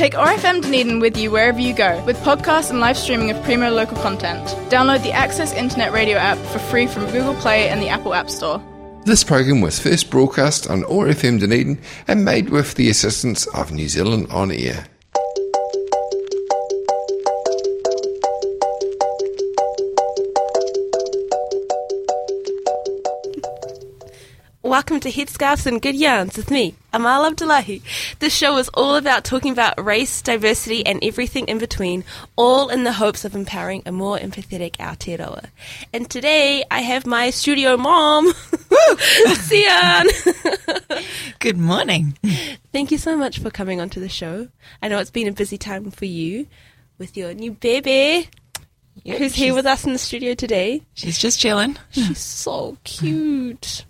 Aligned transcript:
Take 0.00 0.14
RFM 0.14 0.62
Dunedin 0.62 0.98
with 0.98 1.18
you 1.18 1.30
wherever 1.30 1.60
you 1.60 1.74
go 1.74 2.02
with 2.06 2.16
podcasts 2.20 2.70
and 2.70 2.80
live 2.80 2.96
streaming 2.96 3.30
of 3.30 3.42
primo 3.44 3.68
local 3.68 3.98
content. 3.98 4.42
Download 4.70 5.02
the 5.02 5.12
Access 5.12 5.52
Internet 5.52 5.92
Radio 5.92 6.16
app 6.16 6.38
for 6.38 6.58
free 6.58 6.86
from 6.86 7.04
Google 7.12 7.34
Play 7.34 7.68
and 7.68 7.82
the 7.82 7.90
Apple 7.90 8.14
App 8.14 8.30
Store. 8.30 8.62
This 9.04 9.22
program 9.22 9.60
was 9.60 9.78
first 9.78 10.08
broadcast 10.08 10.70
on 10.70 10.84
ORFM 10.84 11.38
Dunedin 11.38 11.78
and 12.08 12.24
made 12.24 12.48
with 12.48 12.76
the 12.76 12.88
assistance 12.88 13.46
of 13.48 13.72
New 13.72 13.90
Zealand 13.90 14.28
On 14.30 14.50
Air. 14.50 14.86
Welcome 24.80 25.00
to 25.00 25.10
Headscarves 25.10 25.66
and 25.66 25.82
Good 25.82 25.94
Yarns 25.94 26.38
with 26.38 26.50
me, 26.50 26.74
Amal 26.94 27.26
Abdullahi. 27.26 27.82
This 28.18 28.34
show 28.34 28.56
is 28.56 28.70
all 28.70 28.96
about 28.96 29.24
talking 29.24 29.52
about 29.52 29.84
race, 29.84 30.22
diversity, 30.22 30.86
and 30.86 30.98
everything 31.04 31.44
in 31.48 31.58
between, 31.58 32.02
all 32.34 32.70
in 32.70 32.84
the 32.84 32.94
hopes 32.94 33.26
of 33.26 33.34
empowering 33.34 33.82
a 33.84 33.92
more 33.92 34.16
empathetic 34.16 34.78
Aotearoa. 34.78 35.50
And 35.92 36.08
today 36.08 36.64
I 36.70 36.80
have 36.80 37.04
my 37.04 37.28
studio 37.28 37.76
mom, 37.76 38.32
Sian. 39.34 40.06
Good 41.40 41.58
morning. 41.58 42.16
Thank 42.72 42.90
you 42.90 42.96
so 42.96 43.18
much 43.18 43.38
for 43.38 43.50
coming 43.50 43.82
onto 43.82 44.00
the 44.00 44.08
show. 44.08 44.48
I 44.80 44.88
know 44.88 44.98
it's 44.98 45.10
been 45.10 45.28
a 45.28 45.32
busy 45.32 45.58
time 45.58 45.90
for 45.90 46.06
you 46.06 46.46
with 46.96 47.18
your 47.18 47.34
new 47.34 47.52
baby. 47.52 48.30
who's 49.04 49.34
here 49.34 49.54
with 49.54 49.66
us 49.66 49.84
in 49.84 49.92
the 49.92 49.98
studio 49.98 50.32
today? 50.32 50.80
She's 50.94 51.18
just 51.18 51.38
chilling. 51.38 51.76
She's 51.90 52.18
so 52.18 52.78
cute. 52.84 53.84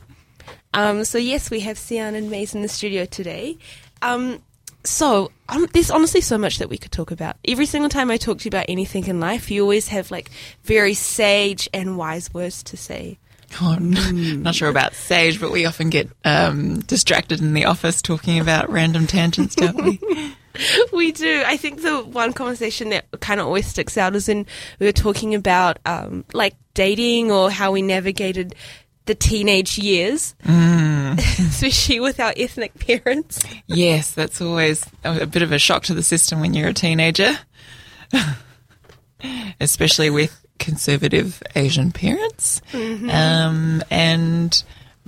Um, 0.74 1.04
so 1.04 1.18
yes, 1.18 1.50
we 1.50 1.60
have 1.60 1.78
Sian 1.78 2.14
and 2.14 2.30
Maze 2.30 2.54
in 2.54 2.62
the 2.62 2.68
studio 2.68 3.04
today. 3.04 3.58
Um, 4.02 4.42
so 4.84 5.30
um, 5.48 5.66
there's 5.72 5.90
honestly 5.90 6.20
so 6.20 6.38
much 6.38 6.58
that 6.58 6.68
we 6.68 6.78
could 6.78 6.92
talk 6.92 7.10
about. 7.10 7.36
Every 7.46 7.66
single 7.66 7.90
time 7.90 8.10
I 8.10 8.16
talk 8.16 8.38
to 8.38 8.44
you 8.44 8.48
about 8.48 8.66
anything 8.68 9.06
in 9.06 9.20
life, 9.20 9.50
you 9.50 9.62
always 9.62 9.88
have 9.88 10.10
like 10.10 10.30
very 10.64 10.94
sage 10.94 11.68
and 11.74 11.98
wise 11.98 12.32
words 12.32 12.62
to 12.64 12.76
say. 12.76 13.18
Oh, 13.60 13.76
not 13.80 14.54
sure 14.54 14.68
about 14.68 14.94
Sage, 14.94 15.40
but 15.40 15.50
we 15.50 15.66
often 15.66 15.90
get 15.90 16.08
um, 16.24 16.80
distracted 16.80 17.40
in 17.40 17.52
the 17.52 17.64
office 17.64 18.00
talking 18.00 18.38
about 18.38 18.70
random 18.70 19.08
tangents, 19.08 19.56
don't 19.56 19.84
we? 19.84 20.00
we 20.92 21.10
do. 21.10 21.42
I 21.44 21.56
think 21.56 21.82
the 21.82 21.98
one 21.98 22.32
conversation 22.32 22.90
that 22.90 23.06
kind 23.20 23.40
of 23.40 23.46
always 23.46 23.66
sticks 23.66 23.98
out 23.98 24.14
is 24.14 24.28
when 24.28 24.46
we 24.78 24.86
were 24.86 24.92
talking 24.92 25.34
about 25.34 25.80
um, 25.84 26.24
like 26.32 26.54
dating 26.74 27.32
or 27.32 27.50
how 27.50 27.72
we 27.72 27.82
navigated 27.82 28.54
the 29.10 29.14
teenage 29.16 29.76
years, 29.76 30.36
especially 30.46 31.98
with 31.98 32.20
our 32.20 32.32
ethnic 32.36 32.72
parents. 32.78 33.42
yes, 33.66 34.12
that's 34.12 34.40
always 34.40 34.86
a, 35.02 35.22
a 35.22 35.26
bit 35.26 35.42
of 35.42 35.50
a 35.50 35.58
shock 35.58 35.82
to 35.82 35.94
the 35.94 36.02
system 36.04 36.38
when 36.38 36.54
you're 36.54 36.68
a 36.68 36.72
teenager, 36.72 37.32
especially 39.60 40.10
with 40.10 40.46
conservative 40.60 41.42
Asian 41.56 41.90
parents, 41.90 42.62
um, 42.72 43.82
and 43.90 44.62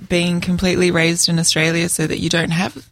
being 0.09 0.41
completely 0.41 0.91
raised 0.91 1.29
in 1.29 1.39
Australia 1.39 1.87
so 1.87 2.05
that 2.05 2.19
you 2.19 2.27
don't 2.27 2.51
have 2.51 2.85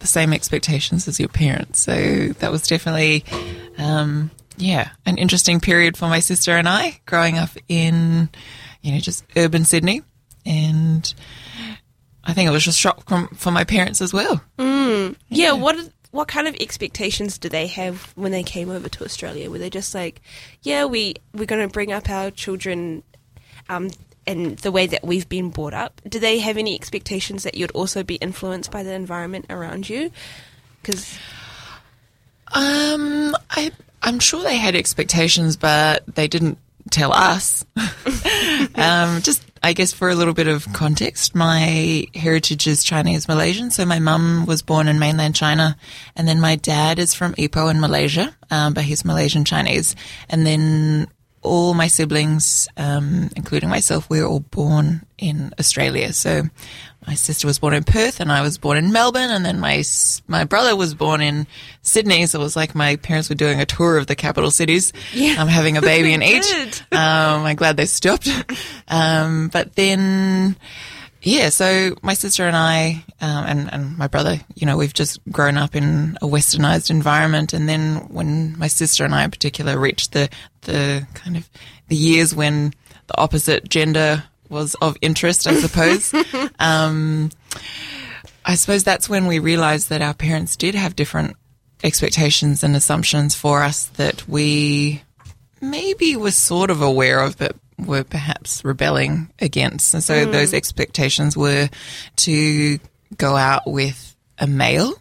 the 0.00 0.08
same 0.08 0.32
expectations 0.32 1.06
as 1.06 1.20
your 1.20 1.28
parents. 1.28 1.78
So 1.78 2.30
that 2.40 2.50
was 2.50 2.66
definitely, 2.66 3.24
um, 3.78 4.32
yeah, 4.56 4.90
an 5.06 5.18
interesting 5.18 5.60
period 5.60 5.96
for 5.96 6.08
my 6.08 6.18
sister 6.18 6.50
and 6.50 6.68
I 6.68 7.00
growing 7.06 7.38
up 7.38 7.50
in, 7.68 8.28
you 8.82 8.90
know, 8.90 8.98
just 8.98 9.22
urban 9.36 9.64
Sydney. 9.64 10.02
And 10.46 11.12
I 12.24 12.32
think 12.32 12.48
it 12.48 12.52
was 12.52 12.64
just 12.64 12.78
shock 12.78 13.08
from, 13.08 13.28
for 13.28 13.50
my 13.50 13.64
parents 13.64 14.00
as 14.00 14.12
well. 14.12 14.42
Yeah, 15.28 15.52
what 15.52 15.76
what 16.10 16.26
kind 16.26 16.48
of 16.48 16.54
expectations 16.58 17.36
do 17.38 17.48
they 17.50 17.66
have 17.66 18.12
when 18.16 18.32
they 18.32 18.42
came 18.42 18.70
over 18.70 18.88
to 18.88 19.04
Australia? 19.04 19.50
Were 19.50 19.58
they 19.58 19.68
just 19.70 19.94
like, 19.94 20.20
yeah, 20.62 20.84
we 20.86 21.14
we're 21.34 21.44
going 21.46 21.66
to 21.66 21.72
bring 21.72 21.92
up 21.92 22.08
our 22.08 22.30
children 22.30 23.02
um 23.68 23.90
in 24.26 24.56
the 24.56 24.70
way 24.72 24.86
that 24.86 25.04
we've 25.04 25.28
been 25.28 25.50
brought 25.50 25.74
up? 25.74 26.00
Do 26.08 26.18
they 26.18 26.38
have 26.38 26.56
any 26.56 26.74
expectations 26.74 27.42
that 27.44 27.54
you'd 27.54 27.70
also 27.72 28.02
be 28.02 28.16
influenced 28.16 28.70
by 28.70 28.82
the 28.82 28.92
environment 28.92 29.46
around 29.50 29.88
you? 29.88 30.10
Because 30.82 31.18
Um, 32.52 33.36
I 33.50 33.70
I'm 34.02 34.18
sure 34.20 34.42
they 34.42 34.56
had 34.56 34.74
expectations, 34.74 35.56
but 35.56 36.04
they 36.14 36.28
didn't 36.28 36.58
tell 36.90 37.12
us. 37.12 37.64
um, 38.74 39.20
just 39.22 39.47
I 39.62 39.72
guess 39.72 39.92
for 39.92 40.08
a 40.08 40.14
little 40.14 40.34
bit 40.34 40.46
of 40.46 40.72
context, 40.72 41.34
my 41.34 42.06
heritage 42.14 42.66
is 42.66 42.84
Chinese 42.84 43.28
Malaysian. 43.28 43.70
So 43.70 43.84
my 43.84 43.98
mum 43.98 44.46
was 44.46 44.62
born 44.62 44.88
in 44.88 44.98
mainland 44.98 45.34
China, 45.34 45.76
and 46.16 46.26
then 46.26 46.40
my 46.40 46.56
dad 46.56 46.98
is 46.98 47.14
from 47.14 47.34
Ipoh 47.34 47.70
in 47.70 47.80
Malaysia, 47.80 48.34
um, 48.50 48.74
but 48.74 48.84
he's 48.84 49.04
Malaysian 49.04 49.44
Chinese. 49.44 49.96
And 50.28 50.46
then 50.46 51.08
all 51.42 51.74
my 51.74 51.86
siblings, 51.86 52.68
um, 52.76 53.30
including 53.36 53.68
myself, 53.68 54.08
we 54.10 54.20
were 54.20 54.28
all 54.28 54.40
born 54.40 55.04
in 55.16 55.52
Australia. 55.58 56.12
So 56.12 56.42
my 57.08 57.14
sister 57.14 57.46
was 57.46 57.58
born 57.58 57.72
in 57.72 57.84
Perth, 57.84 58.20
and 58.20 58.30
I 58.30 58.42
was 58.42 58.58
born 58.58 58.76
in 58.76 58.92
Melbourne, 58.92 59.30
and 59.30 59.42
then 59.42 59.58
my 59.58 59.82
my 60.26 60.44
brother 60.44 60.76
was 60.76 60.92
born 60.92 61.22
in 61.22 61.46
Sydney. 61.80 62.26
So 62.26 62.38
it 62.38 62.42
was 62.42 62.54
like 62.54 62.74
my 62.74 62.96
parents 62.96 63.30
were 63.30 63.34
doing 63.34 63.60
a 63.60 63.64
tour 63.64 63.96
of 63.96 64.06
the 64.06 64.14
capital 64.14 64.50
cities. 64.50 64.92
Yeah. 65.14 65.36
I'm 65.38 65.48
having 65.48 65.78
a 65.78 65.80
baby 65.80 66.12
in 66.12 66.22
each. 66.34 66.52
Um, 66.92 67.46
I'm 67.46 67.56
glad 67.56 67.78
they 67.78 67.86
stopped. 67.86 68.28
Um, 68.88 69.48
but 69.48 69.74
then, 69.74 70.56
yeah, 71.22 71.48
so 71.48 71.96
my 72.02 72.12
sister 72.12 72.46
and 72.46 72.54
I, 72.54 73.02
um, 73.22 73.44
and, 73.46 73.72
and 73.72 73.96
my 73.96 74.08
brother, 74.08 74.38
you 74.54 74.66
know, 74.66 74.76
we've 74.76 74.92
just 74.92 75.18
grown 75.32 75.56
up 75.56 75.74
in 75.74 76.18
a 76.20 76.26
westernized 76.26 76.90
environment. 76.90 77.54
And 77.54 77.66
then 77.66 78.08
when 78.12 78.58
my 78.58 78.66
sister 78.66 79.06
and 79.06 79.14
I 79.14 79.24
in 79.24 79.30
particular 79.30 79.78
reached 79.78 80.12
the, 80.12 80.28
the 80.62 81.06
kind 81.14 81.38
of 81.38 81.48
the 81.88 81.96
years 81.96 82.34
when 82.34 82.74
the 83.06 83.18
opposite 83.18 83.66
gender 83.70 84.24
was 84.48 84.74
of 84.80 84.96
interest, 85.00 85.46
I 85.46 85.54
suppose, 85.54 86.12
um, 86.58 87.30
I 88.44 88.54
suppose 88.54 88.82
that's 88.84 89.08
when 89.08 89.26
we 89.26 89.38
realized 89.40 89.90
that 89.90 90.00
our 90.00 90.14
parents 90.14 90.56
did 90.56 90.74
have 90.74 90.96
different 90.96 91.36
expectations 91.84 92.64
and 92.64 92.74
assumptions 92.74 93.34
for 93.34 93.62
us 93.62 93.86
that 93.96 94.26
we 94.26 95.02
maybe 95.60 96.16
were 96.16 96.30
sort 96.30 96.70
of 96.70 96.80
aware 96.82 97.20
of, 97.20 97.36
but 97.36 97.54
were 97.78 98.04
perhaps 98.04 98.64
rebelling 98.64 99.30
against. 99.38 99.94
And 99.94 100.02
so 100.02 100.24
those 100.24 100.52
expectations 100.54 101.36
were 101.36 101.68
to 102.16 102.78
go 103.16 103.36
out 103.36 103.66
with 103.66 104.16
a 104.38 104.46
male. 104.46 104.94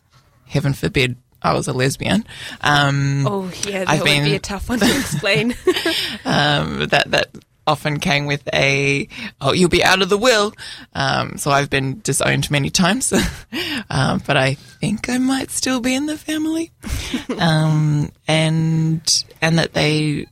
Heaven 0.45 0.73
forbid 0.73 1.15
I 1.41 1.53
was 1.53 1.67
a 1.67 1.73
lesbian. 1.73 2.25
Um, 2.61 3.25
oh 3.27 3.51
yeah, 3.65 3.79
that 3.79 3.89
I've 3.89 3.99
would 4.01 4.05
been- 4.05 4.25
be 4.25 4.35
a 4.35 4.39
tough 4.39 4.69
one 4.69 4.79
to 4.79 4.85
explain. 4.85 5.51
um, 6.25 6.87
that 6.87 7.03
that 7.07 7.27
often 7.67 7.99
came 7.99 8.25
with 8.25 8.47
a 8.53 9.07
oh 9.41 9.51
you'll 9.51 9.69
be 9.69 9.83
out 9.83 10.01
of 10.01 10.09
the 10.09 10.17
will. 10.17 10.53
Um, 10.93 11.37
so 11.37 11.51
I've 11.51 11.69
been 11.69 11.99
disowned 12.01 12.49
many 12.49 12.69
times, 12.69 13.13
um, 13.89 14.23
but 14.25 14.37
I 14.37 14.55
think 14.55 15.09
I 15.09 15.17
might 15.17 15.51
still 15.51 15.79
be 15.79 15.93
in 15.93 16.07
the 16.07 16.17
family, 16.17 16.71
um, 17.37 18.11
and 18.27 19.23
and 19.41 19.59
that 19.59 19.73
they 19.73 20.27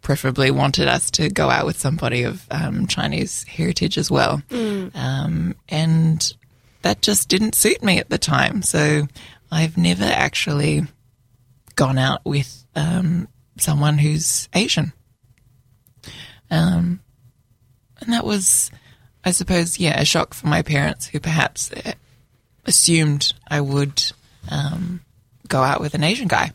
preferably 0.00 0.50
wanted 0.50 0.86
us 0.86 1.10
to 1.10 1.28
go 1.30 1.50
out 1.50 1.66
with 1.66 1.78
somebody 1.78 2.22
of 2.22 2.46
um, 2.50 2.86
Chinese 2.86 3.44
heritage 3.44 3.98
as 3.98 4.10
well, 4.10 4.42
um, 4.94 5.54
and 5.68 6.34
that 6.82 7.02
just 7.02 7.28
didn't 7.28 7.54
suit 7.54 7.82
me 7.82 7.98
at 7.98 8.10
the 8.10 8.18
time. 8.18 8.62
So 8.62 9.08
I've 9.50 9.76
never 9.76 10.04
actually 10.04 10.82
gone 11.76 11.98
out 11.98 12.20
with 12.24 12.64
um, 12.76 13.28
someone 13.56 13.98
who's 13.98 14.48
Asian. 14.54 14.92
Um, 16.54 17.00
and 18.00 18.12
that 18.12 18.24
was, 18.24 18.70
I 19.24 19.32
suppose, 19.32 19.78
yeah, 19.78 20.00
a 20.00 20.04
shock 20.04 20.34
for 20.34 20.46
my 20.46 20.62
parents 20.62 21.06
who 21.06 21.20
perhaps 21.20 21.72
uh, 21.72 21.92
assumed 22.64 23.32
I 23.48 23.60
would 23.60 24.02
um, 24.50 25.00
go 25.48 25.62
out 25.62 25.80
with 25.80 25.94
an 25.94 26.04
Asian 26.04 26.28
guy. 26.28 26.52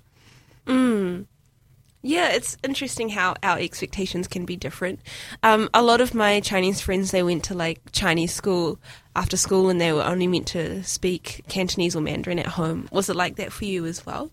Yeah, 2.01 2.29
it's 2.29 2.55
interesting 2.63 3.09
how 3.09 3.35
our 3.43 3.59
expectations 3.59 4.29
can 4.29 4.45
be 4.45 4.55
different. 4.55 5.01
Um, 5.43 5.69
a 5.73 5.81
lot 5.81 5.99
of 5.99 6.13
my 6.13 6.39
Chinese 6.39 6.79
friends, 6.79 7.11
they 7.11 7.23
went 7.23 7.43
to 7.45 7.53
like 7.53 7.81
Chinese 7.91 8.33
school 8.33 8.79
after 9.17 9.35
school 9.35 9.69
and 9.69 9.81
they 9.81 9.91
were 9.91 10.03
only 10.03 10.25
meant 10.25 10.47
to 10.47 10.81
speak 10.83 11.43
Cantonese 11.49 11.97
or 11.97 12.01
Mandarin 12.01 12.39
at 12.39 12.45
home. 12.45 12.87
Was 12.91 13.09
it 13.09 13.17
like 13.17 13.35
that 13.35 13.51
for 13.51 13.65
you 13.65 13.85
as 13.85 14.05
well? 14.05 14.31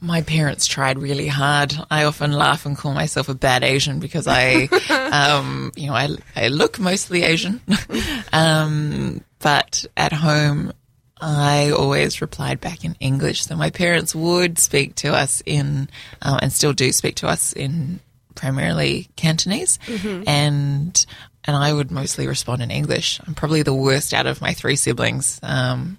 My 0.00 0.22
parents 0.22 0.66
tried 0.66 0.98
really 0.98 1.28
hard. 1.28 1.74
I 1.90 2.04
often 2.04 2.32
laugh 2.32 2.66
and 2.66 2.76
call 2.76 2.92
myself 2.92 3.28
a 3.28 3.34
bad 3.34 3.62
Asian 3.62 4.00
because 4.00 4.26
I, 4.26 4.64
um, 5.12 5.72
you 5.76 5.86
know, 5.86 5.94
I, 5.94 6.08
I 6.34 6.48
look 6.48 6.78
mostly 6.78 7.22
Asian. 7.22 7.60
um, 8.32 9.22
but 9.38 9.84
at 9.96 10.12
home, 10.12 10.72
I 11.20 11.70
always 11.70 12.20
replied 12.20 12.60
back 12.60 12.84
in 12.84 12.96
English. 12.98 13.44
So 13.44 13.54
my 13.54 13.70
parents 13.70 14.14
would 14.14 14.58
speak 14.58 14.96
to 14.96 15.12
us 15.14 15.42
in, 15.46 15.88
uh, 16.20 16.38
and 16.42 16.52
still 16.52 16.72
do 16.72 16.90
speak 16.90 17.16
to 17.16 17.28
us 17.28 17.52
in 17.52 18.00
primarily 18.34 19.08
Cantonese, 19.14 19.78
and 20.26 21.06
and 21.44 21.56
I 21.56 21.72
would 21.72 21.90
mostly 21.90 22.26
respond 22.26 22.62
in 22.62 22.70
English. 22.70 23.20
I'm 23.26 23.34
probably 23.34 23.62
the 23.62 23.74
worst 23.74 24.14
out 24.14 24.26
of 24.26 24.40
my 24.40 24.52
three 24.52 24.76
siblings. 24.76 25.40
Um, 25.42 25.98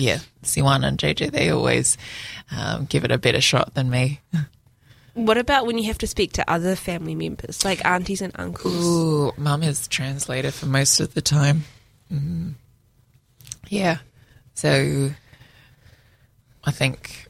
yeah, 0.00 0.18
Siwan 0.42 0.86
and 0.86 0.98
JJ, 0.98 1.30
they 1.30 1.50
always 1.50 1.96
um, 2.50 2.86
give 2.86 3.04
it 3.04 3.10
a 3.10 3.18
better 3.18 3.40
shot 3.40 3.74
than 3.74 3.90
me. 3.90 4.20
What 5.14 5.38
about 5.38 5.66
when 5.66 5.76
you 5.76 5.84
have 5.84 5.98
to 5.98 6.06
speak 6.06 6.32
to 6.34 6.50
other 6.50 6.76
family 6.76 7.14
members, 7.14 7.64
like 7.64 7.84
aunties 7.84 8.22
and 8.22 8.32
uncles? 8.36 8.86
Ooh, 8.86 9.32
mum 9.36 9.62
is 9.62 9.88
translator 9.88 10.50
for 10.50 10.66
most 10.66 11.00
of 11.00 11.14
the 11.14 11.20
time. 11.20 11.64
Mm. 12.12 12.54
Yeah. 13.68 13.98
So 14.54 15.10
I 16.64 16.70
think 16.70 17.28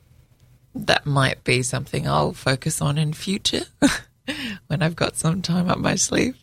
that 0.75 1.07
might 1.07 1.43
be 1.43 1.63
something 1.63 2.07
I'll 2.07 2.33
focus 2.33 2.81
on 2.81 2.99
in 2.99 3.13
future 3.13 3.65
when 4.67 4.83
I've 4.83 4.97
got 4.97 5.17
some 5.17 5.43
time 5.43 5.69
up 5.69 5.79
my 5.79 5.95
sleeve. 5.95 6.37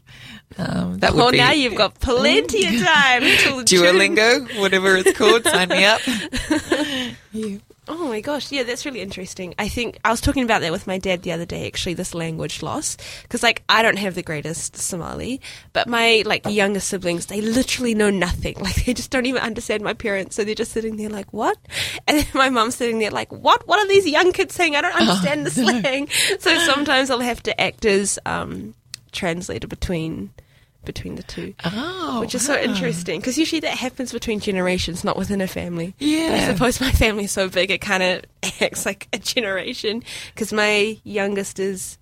Um, 0.58 1.00
that 1.00 1.14
would 1.14 1.20
Well, 1.20 1.32
be 1.32 1.38
now 1.38 1.52
you've 1.52 1.76
got 1.76 2.00
plenty 2.00 2.66
of 2.66 2.84
time 2.86 3.24
until 3.24 3.64
June. 3.66 3.84
Duolingo, 3.84 4.60
whatever 4.60 4.96
it's 4.96 5.18
called. 5.18 5.44
sign 5.44 5.70
me 5.70 5.86
up. 5.86 6.02
Yeah. 7.34 7.58
Oh 7.90 8.08
my 8.10 8.20
gosh, 8.20 8.52
yeah, 8.52 8.64
that's 8.64 8.86
really 8.86 9.00
interesting. 9.00 9.54
I 9.60 9.68
think 9.70 9.98
I 10.04 10.10
was 10.12 10.20
talking 10.20 10.44
about 10.44 10.60
that 10.62 10.72
with 10.72 10.88
my 10.88 10.98
dad 10.98 11.22
the 11.22 11.32
other 11.32 11.46
day. 11.46 11.68
Actually, 11.68 11.94
this 11.94 12.14
language 12.16 12.62
loss 12.64 12.98
because 13.22 13.44
like 13.44 13.64
I 13.70 13.82
don't 13.82 13.98
have 13.98 14.16
the 14.16 14.24
greatest 14.24 14.76
Somali, 14.76 15.40
but 15.72 15.88
my 15.88 16.24
like 16.26 16.46
younger 16.48 16.80
siblings 16.80 17.28
they 17.28 17.40
literally 17.42 17.94
know 17.94 18.10
nothing. 18.10 18.56
Like 18.60 18.84
they 18.86 18.94
just 18.94 19.12
don't 19.12 19.26
even 19.26 19.42
understand 19.42 19.84
my 19.84 19.94
parents, 19.94 20.36
so 20.36 20.44
they're 20.44 20.56
just 20.56 20.72
sitting 20.72 20.98
there 20.98 21.10
like 21.10 21.32
what? 21.32 21.58
And 22.08 22.18
then 22.18 22.28
my 22.34 22.50
mom's 22.50 22.76
sitting 22.76 23.00
there 23.00 23.12
like 23.12 23.32
what? 23.32 23.68
What 23.68 23.80
are 23.80 23.88
these 23.88 24.08
young 24.08 24.32
kids 24.34 24.56
saying? 24.56 24.76
I 24.76 24.82
don't 24.82 24.96
understand 25.00 25.46
the 25.46 25.52
slang. 25.52 26.08
So 26.40 26.58
sometimes 26.60 27.10
I'll 27.12 27.20
have 27.20 27.44
to 27.44 27.62
act 27.62 27.86
as 27.86 28.18
um, 28.26 28.74
translator 29.12 29.68
between 29.68 30.32
between 30.86 31.16
the 31.16 31.24
two. 31.24 31.54
Oh, 31.66 32.22
Which 32.22 32.34
is 32.34 32.46
so 32.46 32.58
interesting 32.58 33.20
because 33.20 33.38
usually 33.38 33.60
that 33.60 33.78
happens 33.78 34.14
between 34.14 34.40
generations, 34.40 35.04
not 35.04 35.18
within 35.18 35.42
a 35.42 35.48
family. 35.48 35.94
But 36.00 36.06
I 36.40 36.52
suppose 36.54 36.80
my 36.82 36.92
family 36.92 37.26
is 37.26 37.32
so 37.32 37.50
big, 37.50 37.70
it 37.70 37.82
kind 37.82 38.02
of 38.02 38.24
acts 38.62 38.86
like 38.86 39.08
a 39.14 39.20
generation 39.20 40.02
because 40.34 40.54
my 40.54 40.98
youngest 41.04 41.60
is 41.60 41.98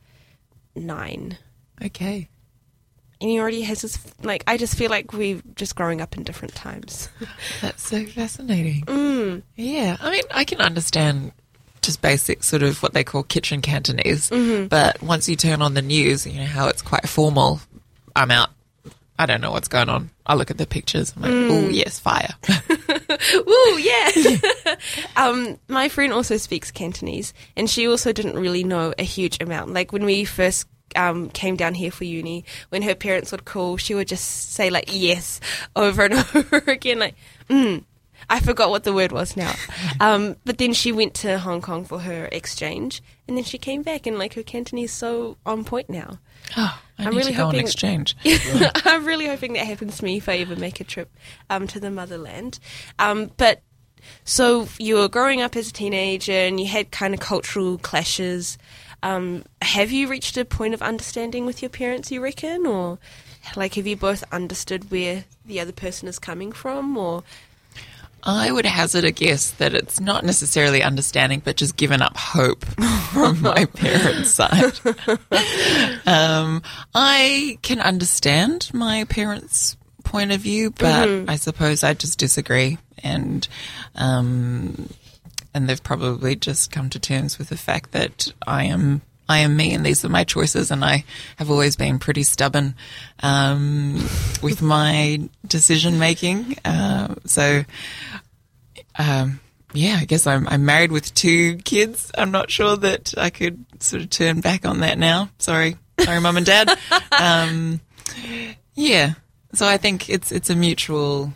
nine. 0.75 1.37
Okay. 1.83 2.29
And 3.21 3.29
he 3.29 3.39
already 3.39 3.61
has 3.61 3.81
his, 3.81 3.97
like, 4.23 4.43
I 4.45 4.57
just 4.57 4.77
feel 4.77 4.89
like 4.91 5.13
we're 5.13 5.41
just 5.55 5.75
growing 5.75 6.01
up 6.01 6.17
in 6.17 6.23
different 6.23 6.53
times. 6.53 7.09
That's 7.61 7.81
so 7.87 8.05
fascinating. 8.05 8.83
Mm. 8.85 9.41
Yeah, 9.55 9.97
I 9.99 10.11
mean, 10.11 10.23
I 10.31 10.43
can 10.43 10.59
understand 10.61 11.31
just 11.85 12.01
basic 12.01 12.43
sort 12.43 12.63
of 12.63 12.81
what 12.83 12.93
they 12.93 13.03
call 13.03 13.23
kitchen 13.23 13.61
Cantonese, 13.61 14.29
Mm-hmm. 14.29 14.67
but 14.67 15.01
once 15.01 15.29
you 15.29 15.35
turn 15.35 15.61
on 15.61 15.73
the 15.73 15.81
news, 15.81 16.25
you 16.27 16.39
know 16.39 16.45
how 16.45 16.67
it's 16.67 16.81
quite 16.81 17.07
formal. 17.07 17.59
I'm 18.15 18.31
out. 18.31 18.49
I 19.17 19.25
don't 19.25 19.39
know 19.39 19.51
what's 19.51 19.69
going 19.69 19.87
on. 19.87 20.09
I 20.25 20.35
look 20.35 20.51
at 20.51 20.57
the 20.57 20.65
pictures. 20.67 21.13
I'm 21.15 21.21
like, 21.21 21.31
Mm. 21.31 21.49
oh 21.51 21.69
yes, 21.69 21.99
fire. 21.99 22.33
Woo, 23.45 23.77
yeah. 23.77 24.11
um, 25.15 25.57
my 25.67 25.87
friend 25.89 26.11
also 26.11 26.37
speaks 26.37 26.71
Cantonese, 26.71 27.33
and 27.55 27.69
she 27.69 27.88
also 27.88 28.11
didn't 28.11 28.35
really 28.39 28.63
know 28.63 28.93
a 28.99 29.03
huge 29.03 29.41
amount. 29.41 29.73
Like 29.73 29.93
when 29.93 30.03
we 30.05 30.25
first 30.25 30.67
um, 30.95 31.29
came 31.29 31.55
down 31.55 31.73
here 31.75 31.91
for 31.91 32.03
uni, 32.03 32.43
when 32.69 32.81
her 32.81 32.95
parents 32.95 33.31
would 33.31 33.45
call, 33.45 33.77
she 33.77 33.95
would 33.95 34.07
just 34.07 34.51
say 34.53 34.69
like 34.69 34.85
"yes" 34.93 35.39
over 35.75 36.03
and 36.05 36.13
over 36.35 36.57
again, 36.67 36.99
like 36.99 37.15
"mm." 37.49 37.83
I 38.30 38.39
forgot 38.39 38.69
what 38.69 38.83
the 38.83 38.94
word 38.94 39.12
was 39.12 39.36
now. 39.38 39.54
Um, 40.00 40.36
but 40.45 40.57
then 40.57 40.74
she 40.74 40.92
went 40.92 41.13
to 41.16 41.38
Hong 41.39 41.62
Kong 41.62 41.86
for 41.86 42.00
her 42.00 42.27
exchange, 42.31 43.01
and 43.27 43.38
then 43.38 43.44
she 43.44 43.57
came 43.57 43.81
back, 43.83 44.06
and 44.07 44.18
like 44.19 44.33
her 44.33 44.44
Cantonese 44.44 44.89
is 44.92 44.95
so 44.95 45.38
on 45.45 45.63
point 45.63 45.89
now. 45.89 46.19
oh, 46.57 46.81
I 47.00 47.04
I'm 47.06 47.12
need 47.12 47.18
really 47.18 47.31
to 47.31 47.38
go 47.38 47.44
on 47.44 47.51
hoping- 47.51 47.66
exchange. 47.66 48.16
I'm 48.86 49.06
really 49.06 49.27
hoping 49.27 49.54
that 49.54 49.66
happens 49.66 49.98
to 49.98 50.06
me 50.06 50.18
if 50.18 50.30
I 50.30 50.38
ever 50.38 50.56
make 50.56 50.80
a 50.80 50.83
trip 50.83 51.12
um, 51.50 51.68
to 51.68 51.80
the 51.80 51.92
motherland. 51.92 52.60
Um, 53.00 53.31
but 53.38 53.62
so 54.24 54.68
you 54.80 54.95
were 54.95 55.10
growing 55.10 55.42
up 55.42 55.56
as 55.56 55.69
a 55.69 55.74
teenager 55.74 56.31
and 56.31 56.60
you 56.60 56.68
had 56.68 56.92
kind 56.92 57.13
of 57.13 57.19
cultural 57.19 57.77
clashes. 57.80 58.57
Um, 59.04 59.44
have 59.62 59.92
you 59.92 60.07
reached 60.07 60.38
a 60.38 60.45
point 60.45 60.74
of 60.74 60.81
understanding 60.81 61.45
with 61.45 61.62
your 61.62 61.69
parents, 61.69 62.12
you 62.12 62.22
reckon? 62.22 62.66
Or 62.66 62.98
like 63.56 63.75
have 63.75 63.86
you 63.88 63.95
both 63.98 64.24
understood 64.31 64.89
where 64.89 65.25
the 65.45 65.60
other 65.60 65.72
person 65.74 66.07
is 66.07 66.18
coming 66.18 66.51
from? 66.51 66.95
Or 66.98 67.24
I 68.25 68.51
would 68.51 68.66
hazard 68.66 69.04
a 69.04 69.12
guess 69.12 69.51
that 69.51 69.75
it's 69.75 70.00
not 70.00 70.25
necessarily 70.25 70.81
understanding, 70.81 71.42
but 71.45 71.57
just 71.57 71.77
given 71.77 72.01
up 72.01 72.18
hope 72.18 72.66
from 72.66 73.42
my 73.42 73.66
parents' 73.66 74.31
side. 74.31 74.80
um, 76.07 76.63
I 76.95 77.60
can 77.62 77.80
understand 77.80 78.72
my 78.74 79.04
parents' 79.06 79.77
point 80.04 80.31
of 80.31 80.42
view, 80.42 80.72
but 80.72 81.30
I 81.30 81.36
suppose 81.36 81.83
I 81.83 81.94
just 81.94 82.18
disagree, 82.18 82.80
and 83.04 83.48
um, 83.94 84.89
and 85.54 85.69
they've 85.69 85.83
probably 85.83 86.36
just 86.36 86.72
come 86.72 86.89
to 86.89 87.00
terms 87.00 87.38
with 87.38 87.50
the 87.50 87.57
fact 87.57 87.92
that 87.92 88.33
I 88.48 88.66
am. 88.66 89.01
I 89.27 89.39
am 89.39 89.56
me, 89.56 89.74
and 89.74 89.86
these 89.86 90.06
are 90.06 90.10
my 90.10 90.24
choices, 90.24 90.72
and 90.72 90.83
I 90.83 91.04
have 91.38 91.50
always 91.50 91.75
been 91.75 92.00
pretty 92.00 92.24
stubborn 92.24 92.75
um, 93.24 93.95
with 94.42 94.62
my 94.62 95.30
decision 95.48 95.98
making. 95.98 96.57
Uh, 96.63 97.16
so, 97.25 97.63
um, 99.00 99.39
yeah, 99.74 99.98
I 100.00 100.06
guess 100.06 100.27
I'm, 100.27 100.48
I'm 100.48 100.66
married 100.66 100.92
with 100.92 101.13
two 101.13 101.57
kids. 101.57 102.12
I'm 102.18 102.31
not 102.31 102.51
sure 102.51 102.77
that 102.77 103.13
I 103.18 103.30
could 103.30 103.66
sort 103.81 104.04
of 104.04 104.10
turn 104.10 104.42
back 104.42 104.66
on 104.66 104.81
that 104.81 104.98
now. 105.00 105.30
Sorry, 105.39 105.77
sorry, 106.00 106.19
mum 106.22 106.38
and 106.38 106.45
dad. 106.45 106.77
Um, 107.18 107.80
yeah, 108.74 109.13
so 109.54 109.66
I 109.66 109.77
think 109.77 110.10
it's 110.10 110.30
it's 110.31 110.50
a 110.50 110.56
mutual 110.56 111.33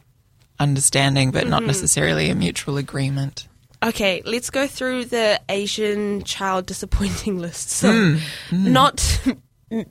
understanding, 0.60 1.32
but 1.32 1.48
not 1.48 1.64
necessarily 1.64 2.30
a 2.30 2.36
mutual 2.36 2.76
agreement. 2.78 3.48
Okay, 3.82 4.22
let's 4.26 4.50
go 4.50 4.68
through 4.68 5.06
the 5.06 5.40
Asian 5.48 6.24
child 6.24 6.66
disappointing 6.66 7.40
list. 7.46 7.70
So, 7.70 8.18
not 8.52 9.22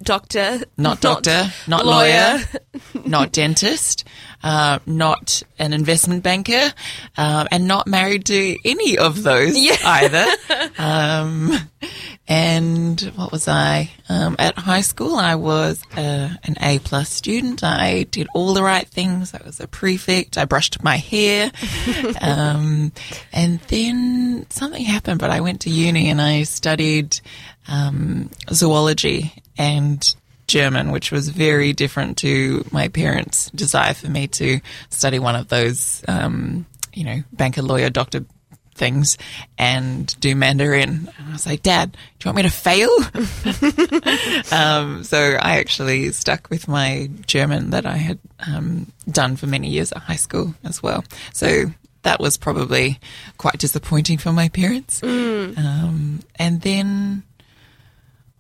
doctor, 0.03 0.61
Not 0.77 1.01
doctor, 1.01 1.51
not 1.67 1.87
lawyer, 1.87 2.39
not 3.07 3.33
dentist, 3.33 4.05
uh, 4.43 4.81
not 4.87 5.43
an 5.59 5.73
investment 5.73 6.23
banker, 6.23 6.73
uh, 7.17 7.47
and 7.51 7.67
not 7.67 7.87
married 7.87 8.27
to 8.27 8.57
any 8.65 8.99
of 8.99 9.23
those 9.23 9.57
either. 9.57 10.27
Um, 10.79 11.59
and 12.29 13.01
what 13.17 13.33
was 13.33 13.49
I? 13.49 13.91
Um, 14.11 14.37
at 14.39 14.59
high 14.59 14.83
school, 14.83 15.17
I 15.17 15.37
was 15.37 15.83
uh, 15.97 16.29
an 16.45 16.57
A 16.61 16.79
plus 16.79 17.09
student. 17.09 17.65
I 17.65 18.03
did 18.03 18.29
all 18.35 18.53
the 18.53 18.63
right 18.63 18.87
things. 18.87 19.33
I 19.33 19.41
was 19.45 19.61
a 19.61 19.67
prefect. 19.67 20.37
I 20.37 20.45
brushed 20.45 20.83
my 20.83 20.97
hair. 20.97 21.51
um, 22.21 22.93
and 23.33 23.61
then 23.69 24.47
something 24.51 24.85
happened, 24.85 25.21
but 25.21 25.31
I 25.31 25.41
went 25.41 25.63
to 25.63 25.71
uni 25.71 26.11
and 26.11 26.21
I 26.21 26.43
studied 26.43 27.19
um, 27.67 28.29
zoology 28.53 29.33
and 29.57 30.15
German, 30.49 30.91
which 30.91 31.11
was 31.11 31.31
very 31.31 31.73
different 31.73 32.19
to 32.19 32.63
my 32.71 32.89
parents' 32.89 33.51
desire 33.53 33.95
for 33.95 34.09
me 34.09 34.27
to 34.29 34.61
study 34.91 35.19
one 35.19 35.35
of 35.35 35.49
those, 35.49 36.05
um, 36.09 36.67
you 36.93 37.05
know, 37.05 37.23
banker, 37.33 37.63
lawyer, 37.63 37.89
doctor 37.89 38.27
things 38.79 39.19
and 39.59 40.19
do 40.21 40.35
Mandarin. 40.35 41.11
And 41.19 41.29
I 41.29 41.33
was 41.33 41.45
like, 41.47 41.63
Dad, 41.63 41.93
do 41.93 41.99
you 42.29 42.33
want 42.33 42.37
me 42.37 42.43
to 42.45 42.51
fail? 42.51 42.89
um, 44.53 45.05
so 45.05 45.19
I 45.41 45.59
actually 45.59 46.11
stuck 46.13 46.49
with 46.51 46.69
my 46.69 47.11
German 47.27 47.71
that 47.71 47.85
I 47.87 47.97
had 47.97 48.19
um, 48.47 48.91
done 49.11 49.37
for 49.37 49.47
many 49.47 49.69
years 49.69 49.93
at 49.93 49.99
high 49.99 50.17
school 50.17 50.55
as 50.65 50.83
well. 50.83 51.05
So 51.35 51.67
that 52.03 52.21
was 52.21 52.37
probably 52.39 52.99
quite 53.37 53.59
disappointing 53.59 54.19
for 54.19 54.33
my 54.33 54.49
parents. 54.49 55.03
Um, 55.03 56.21
and 56.37 56.61
then 56.63 57.25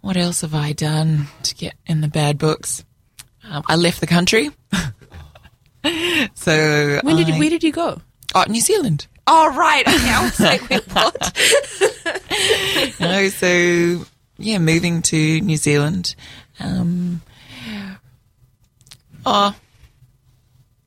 what 0.01 0.17
else 0.17 0.41
have 0.43 0.55
I 0.55 0.73
done 0.73 1.27
to 1.43 1.55
get 1.55 1.75
in 1.87 2.01
the 2.01 2.09
bad 2.09 2.39
books? 2.39 2.85
Um, 3.51 3.63
I 3.67 3.77
left 3.77 4.01
the 4.01 4.07
country. 4.07 4.51
so 6.35 7.01
When 7.03 7.17
did 7.17 7.31
I- 7.31 7.39
where 7.39 7.51
did 7.51 7.63
you 7.65 7.73
go? 7.73 8.01
Oh, 8.35 8.45
New 8.49 8.61
Zealand. 8.61 9.07
Oh 9.31 9.55
right, 9.55 9.87
okay. 9.87 10.11
I 10.11 10.25
was 10.25 10.41
like, 10.41 10.71
wait, 10.71 10.83
what? 10.95 11.15
no, 13.01 13.29
so 13.29 14.07
yeah, 14.39 14.59
moving 14.59 15.03
to 15.03 15.41
New 15.43 15.57
Zealand. 15.59 16.15
Um, 16.61 17.21
oh, 19.27 19.55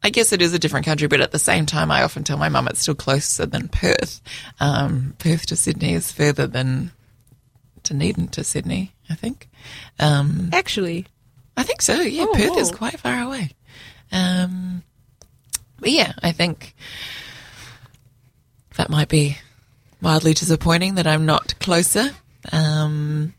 I 0.03 0.09
guess 0.09 0.31
it 0.33 0.41
is 0.41 0.53
a 0.55 0.59
different 0.59 0.87
country, 0.87 1.07
but 1.07 1.21
at 1.21 1.31
the 1.31 1.37
same 1.39 1.67
time, 1.67 1.91
I 1.91 2.01
often 2.01 2.23
tell 2.23 2.37
my 2.37 2.49
mum 2.49 2.67
it's 2.67 2.79
still 2.81 2.95
closer 2.95 3.45
than 3.45 3.67
Perth. 3.67 4.21
Um, 4.59 5.13
Perth 5.19 5.45
to 5.47 5.55
Sydney 5.55 5.93
is 5.93 6.11
further 6.11 6.47
than 6.47 6.91
to 7.83 7.93
Dunedin 7.93 8.27
to 8.29 8.43
Sydney, 8.43 8.93
I 9.09 9.13
think. 9.13 9.49
Um, 9.99 10.49
Actually, 10.51 11.05
I 11.55 11.61
think 11.63 11.83
so. 11.83 11.93
Yeah, 12.01 12.25
Oh, 12.27 12.33
Perth 12.33 12.57
is 12.57 12.71
quite 12.71 12.99
far 12.99 13.21
away. 13.21 13.51
Um, 14.11 14.81
but 15.79 15.91
yeah, 15.91 16.13
I 16.23 16.31
think 16.31 16.73
that 18.77 18.89
might 18.89 19.09
be 19.09 19.37
mildly 19.99 20.33
disappointing 20.33 20.95
that 20.95 21.07
I'm 21.07 21.25
not 21.25 21.57
closer. 21.59 22.09
Um, 22.51 23.33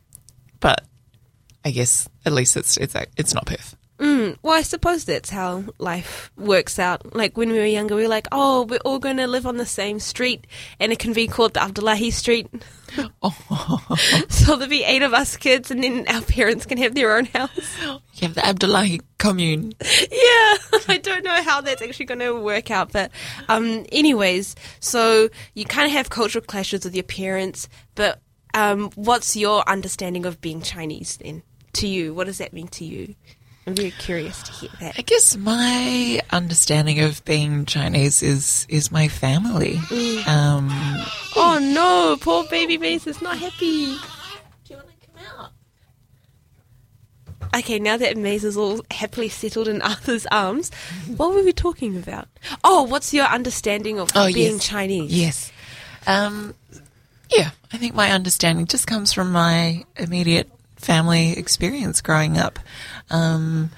but 0.61 0.85
I 1.65 1.71
guess 1.71 2.09
at 2.25 2.33
least 2.33 2.57
it's 2.57 2.77
it's 2.77 2.95
it's 3.17 3.35
not 3.35 3.47
Perth. 3.47 3.77
Well, 4.43 4.55
I 4.55 4.63
suppose 4.63 5.05
that's 5.05 5.31
how 5.31 5.65
life 5.79 6.33
works 6.37 6.79
out. 6.81 7.15
Like 7.15 7.37
when 7.37 7.51
we 7.51 7.59
were 7.59 7.65
younger, 7.65 7.95
we 7.95 8.03
were 8.03 8.09
like, 8.09 8.27
oh, 8.33 8.65
we're 8.65 8.81
all 8.85 8.99
going 8.99 9.19
to 9.19 9.29
live 9.29 9.47
on 9.47 9.57
the 9.57 9.67
same 9.67 10.01
street, 10.01 10.49
and 10.81 10.93
it 10.93 10.99
can 10.99 11.13
be 11.13 11.29
called 11.29 11.55
the 11.55 11.63
Abdullahi 11.63 12.11
Street. 12.11 12.49
so 14.29 14.57
there'll 14.57 14.67
be 14.69 14.85
eight 14.85 15.03
of 15.03 15.15
us 15.15 15.37
kids, 15.37 15.71
and 15.71 15.83
then 15.83 16.07
our 16.09 16.23
parents 16.23 16.67
can 16.67 16.77
have 16.79 16.95
their 16.95 17.17
own 17.17 17.27
house. 17.27 17.51
You 17.83 18.01
have 18.23 18.35
the 18.35 18.45
Abdullahi 18.45 19.01
commune. 19.19 19.75
Yeah, 20.11 20.57
I 20.89 21.01
don't 21.03 21.25
know 21.25 21.43
how 21.43 21.61
that's 21.61 21.83
actually 21.83 22.07
going 22.07 22.21
to 22.21 22.33
work 22.33 22.71
out, 22.71 22.93
but 22.93 23.11
um, 23.49 23.87
anyways, 23.91 24.55
so 24.81 25.29
you 25.55 25.65
kind 25.65 25.87
of 25.87 25.93
have 25.93 26.11
cultural 26.11 26.45
clashes 26.45 26.85
with 26.85 26.95
your 26.95 27.05
parents, 27.05 27.69
but 27.95 28.21
um, 28.55 28.91
what's 28.95 29.37
your 29.37 29.67
understanding 29.69 30.27
of 30.27 30.41
being 30.41 30.63
Chinese 30.63 31.17
then? 31.19 31.43
To 31.75 31.87
you, 31.87 32.13
what 32.13 32.27
does 32.27 32.39
that 32.39 32.53
mean 32.53 32.69
to 32.69 32.85
you? 32.85 33.15
I'm 33.66 33.75
very 33.76 33.92
curious 33.92 34.42
to 34.42 34.52
hear 34.52 34.71
that. 34.81 34.95
I 34.99 35.02
guess 35.02 35.37
my 35.37 36.21
understanding 36.31 36.99
of 37.00 37.25
being 37.25 37.64
Chinese 37.64 38.23
is 38.23 38.66
is 38.69 38.90
my 38.90 39.07
family. 39.09 39.76
Um, 40.26 40.69
Oh 41.37 41.59
no, 41.62 42.16
poor 42.21 42.45
baby 42.50 42.76
Maze 42.78 43.07
is 43.07 43.23
not 43.23 43.38
happy. 43.38 43.87
do 43.87 44.71
you 44.71 44.76
want 44.76 44.88
to 44.88 45.07
come 45.07 45.26
out? 45.38 45.50
Okay, 47.54 47.78
now 47.78 47.97
that 47.97 48.16
Maze 48.16 48.45
is 48.45 48.57
all 48.57 48.81
happily 48.90 49.28
settled 49.28 49.69
in 49.69 49.81
Arthur's 49.83 50.26
arms, 50.33 50.71
what 51.16 51.33
were 51.33 51.42
we 51.45 51.52
talking 51.52 51.97
about? 51.97 52.26
Oh, 52.64 52.83
what's 52.83 53.14
your 53.14 53.26
understanding 53.26 54.00
of 54.00 54.11
Oh, 54.16 54.26
being 54.33 54.54
yes. 54.54 54.66
Chinese? 54.66 55.12
Yes. 55.12 55.52
Um, 56.07 56.54
yeah, 57.31 57.50
I 57.73 57.76
think 57.78 57.95
my 57.95 58.11
understanding 58.11 58.66
just 58.66 58.87
comes 58.88 59.12
from 59.12 59.31
my 59.31 59.85
immediate 59.97 60.50
family 60.83 61.33
experience 61.39 62.01
growing 62.01 62.37
up. 62.37 62.59
Um, 63.11 63.71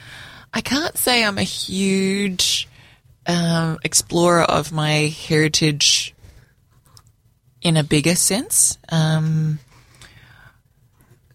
I 0.52 0.60
can't 0.60 0.96
say 0.96 1.24
I'm 1.24 1.38
a 1.38 1.42
huge 1.42 2.68
um, 3.26 3.78
explorer 3.84 4.42
of 4.42 4.72
my 4.72 5.14
heritage 5.28 6.14
in 7.62 7.76
a 7.76 7.84
bigger 7.84 8.14
sense. 8.14 8.78
Um, 8.90 9.58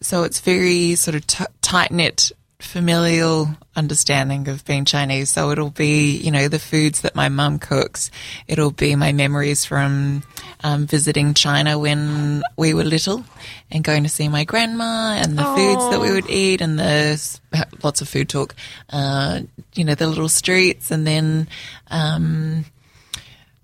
so 0.02 0.24
it's 0.24 0.40
very 0.40 0.96
sort 0.96 1.16
of 1.16 1.28
t- 1.28 1.46
tight 1.62 1.92
knit 1.92 2.32
familial 2.60 3.48
understanding 3.76 4.48
of 4.50 4.66
being 4.66 4.84
Chinese. 4.84 5.30
So 5.30 5.52
it'll 5.52 5.70
be, 5.70 6.18
you 6.18 6.30
know, 6.30 6.50
the 6.50 6.60
foods 6.60 7.02
that 7.02 7.16
my 7.16 7.30
mum 7.30 7.58
cooks. 7.58 8.12
It'll 8.48 8.72
be 8.72 8.96
my 8.96 9.14
memories 9.14 9.64
from 9.64 10.24
um, 10.62 10.86
visiting 10.86 11.34
China 11.34 11.80
when 11.80 12.44
we 12.58 12.74
were 12.74 12.84
little 12.84 13.24
and 13.72 13.84
going 13.84 14.04
to 14.04 14.10
see 14.10 14.28
my 14.28 14.44
grandma 14.44 15.18
and 15.22 15.38
the 15.38 15.44
foods 15.44 15.90
that 15.90 16.02
we 16.02 16.12
would 16.12 16.30
eat 16.30 16.60
and 16.60 16.78
the 16.78 17.40
lots 17.82 18.02
of 18.02 18.10
food 18.10 18.28
talk, 18.28 18.54
uh, 18.90 19.42
you 19.74 19.86
know, 19.86 19.96
the 19.96 20.08
little 20.08 20.30
streets 20.30 20.92
and 20.92 21.08
then, 21.08 21.48
um, 21.88 22.66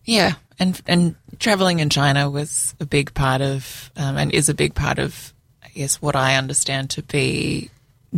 yeah, 0.05 0.33
and 0.57 0.81
and 0.87 1.15
traveling 1.39 1.79
in 1.79 1.89
China 1.89 2.29
was 2.29 2.75
a 2.79 2.85
big 2.85 3.13
part 3.13 3.41
of, 3.41 3.91
um, 3.97 4.17
and 4.17 4.31
is 4.31 4.47
a 4.47 4.53
big 4.53 4.73
part 4.73 4.99
of, 4.99 5.33
I 5.63 5.69
guess, 5.69 6.01
what 6.01 6.15
I 6.15 6.35
understand 6.37 6.91
to 6.91 7.01
be 7.03 7.71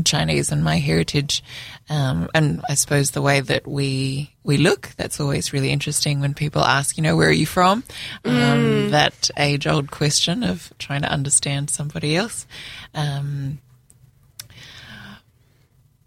Chinese 0.03 0.51
and 0.51 0.63
my 0.63 0.77
heritage, 0.77 1.43
um, 1.89 2.29
and 2.33 2.61
I 2.69 2.75
suppose 2.75 3.11
the 3.11 3.21
way 3.21 3.41
that 3.41 3.67
we 3.67 4.33
we 4.43 4.57
look. 4.57 4.91
That's 4.97 5.19
always 5.19 5.53
really 5.53 5.69
interesting 5.69 6.19
when 6.19 6.33
people 6.33 6.61
ask, 6.63 6.97
you 6.97 7.03
know, 7.03 7.15
where 7.15 7.29
are 7.29 7.31
you 7.31 7.45
from? 7.45 7.83
Um, 8.25 8.91
that 8.91 9.29
age 9.37 9.67
old 9.67 9.91
question 9.91 10.43
of 10.43 10.71
trying 10.79 11.01
to 11.01 11.11
understand 11.11 11.69
somebody 11.69 12.15
else. 12.15 12.47
Um, 12.93 13.59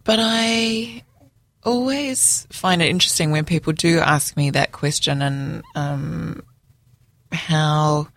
but 0.05 0.19
I 0.21 1.03
always 1.63 2.47
find 2.51 2.83
it 2.83 2.89
interesting 2.89 3.31
when 3.31 3.45
people 3.45 3.73
do 3.73 3.99
ask 3.99 4.37
me 4.37 4.51
that 4.51 4.73
question 4.73 5.23
and 5.23 5.63
um, 5.75 6.43
how 7.33 8.09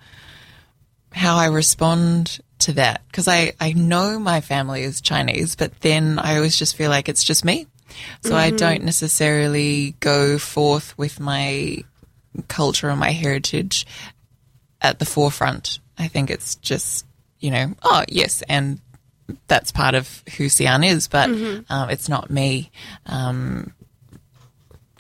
how 1.12 1.38
I 1.38 1.48
respond 1.48 2.40
to 2.64 2.74
that 2.74 3.02
because 3.08 3.28
I, 3.28 3.54
I 3.60 3.74
know 3.74 4.20
my 4.20 4.42
family 4.42 4.84
is 4.84 5.02
Chinese, 5.02 5.56
but 5.56 5.80
then 5.82 6.20
I 6.20 6.36
always 6.36 6.58
just 6.58 6.76
feel 6.76 6.90
like 6.90 7.10
it's 7.10 7.24
just 7.24 7.46
me. 7.46 7.68
So 8.22 8.36
I 8.36 8.50
don't 8.50 8.84
necessarily 8.84 9.96
go 10.00 10.38
forth 10.40 10.98
with 10.98 11.20
my 11.20 11.84
culture 12.48 12.90
and 12.90 13.00
my 13.00 13.12
heritage 13.12 13.86
at 14.82 15.00
the 15.00 15.06
forefront. 15.06 15.80
I 15.98 16.08
think 16.08 16.32
it's 16.32 16.56
just, 16.56 17.06
you 17.40 17.52
know, 17.52 17.76
oh, 17.84 18.04
yes, 18.08 18.42
and 18.50 18.80
that's 19.48 19.72
part 19.72 19.96
of 19.96 20.24
who 20.38 20.50
Sian 20.50 20.84
is, 20.84 21.08
but 21.08 21.30
um, 21.70 21.90
it's 21.90 22.10
not 22.10 22.30
me 22.32 22.72
um, 23.06 23.74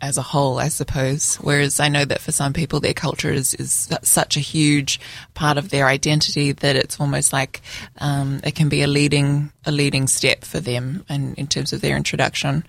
as 0.03 0.17
a 0.17 0.21
whole, 0.21 0.59
I 0.59 0.67
suppose. 0.67 1.37
Whereas 1.37 1.79
I 1.79 1.87
know 1.87 2.03
that 2.03 2.19
for 2.19 2.33
some 2.33 2.51
people, 2.51 2.81
their 2.81 2.93
culture 2.93 3.31
is, 3.31 3.53
is 3.53 3.89
such 4.03 4.35
a 4.35 4.41
huge 4.41 4.99
part 5.33 5.57
of 5.57 5.69
their 5.69 5.87
identity 5.87 6.51
that 6.51 6.75
it's 6.75 6.99
almost 6.99 7.31
like 7.31 7.61
um, 7.99 8.41
it 8.43 8.53
can 8.53 8.67
be 8.67 8.81
a 8.81 8.87
leading 8.87 9.51
a 9.65 9.71
leading 9.71 10.07
step 10.07 10.43
for 10.43 10.59
them, 10.59 11.05
and 11.07 11.37
in 11.37 11.47
terms 11.47 11.71
of 11.71 11.79
their 11.81 11.95
introduction. 11.95 12.65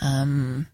Um, 0.00 0.66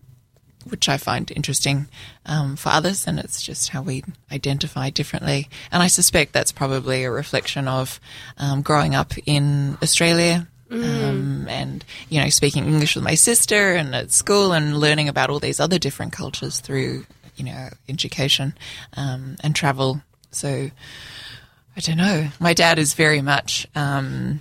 which 0.71 0.89
I 0.89 0.97
find 0.97 1.31
interesting 1.31 1.89
um, 2.25 2.57
for 2.57 2.71
others, 2.71 3.07
and 3.07 3.19
it's 3.19 3.43
just 3.43 3.69
how 3.69 3.83
we 3.83 4.03
identify 4.33 4.89
differently. 4.89 5.51
And 5.71 5.83
I 5.83 5.89
suspect 5.89 6.33
that's 6.33 6.53
probably 6.53 7.05
a 7.05 7.11
reflection 7.11 7.69
of 7.69 8.01
um, 8.39 8.63
growing 8.63 8.95
up 8.95 9.13
in 9.27 9.77
Australia. 9.83 10.47
Um, 10.71 11.47
and 11.49 11.85
you 12.09 12.21
know, 12.21 12.29
speaking 12.31 12.65
English 12.65 12.95
with 12.95 13.05
my 13.05 13.15
sister, 13.15 13.75
and 13.75 13.95
at 13.95 14.11
school, 14.11 14.53
and 14.53 14.79
learning 14.79 15.09
about 15.09 15.31
all 15.31 15.39
these 15.39 15.61
other 15.61 15.79
different 15.79 16.13
cultures 16.13 16.61
through 16.61 17.07
you 17.37 17.45
know 17.45 17.69
education 17.89 18.55
um, 18.97 19.37
and 19.43 19.55
travel. 19.55 20.03
So 20.31 20.71
I 21.77 21.81
don't 21.81 21.97
know. 21.97 22.29
My 22.41 22.55
dad 22.55 22.79
is 22.79 22.95
very 22.95 23.21
much 23.23 23.67
um, 23.75 24.41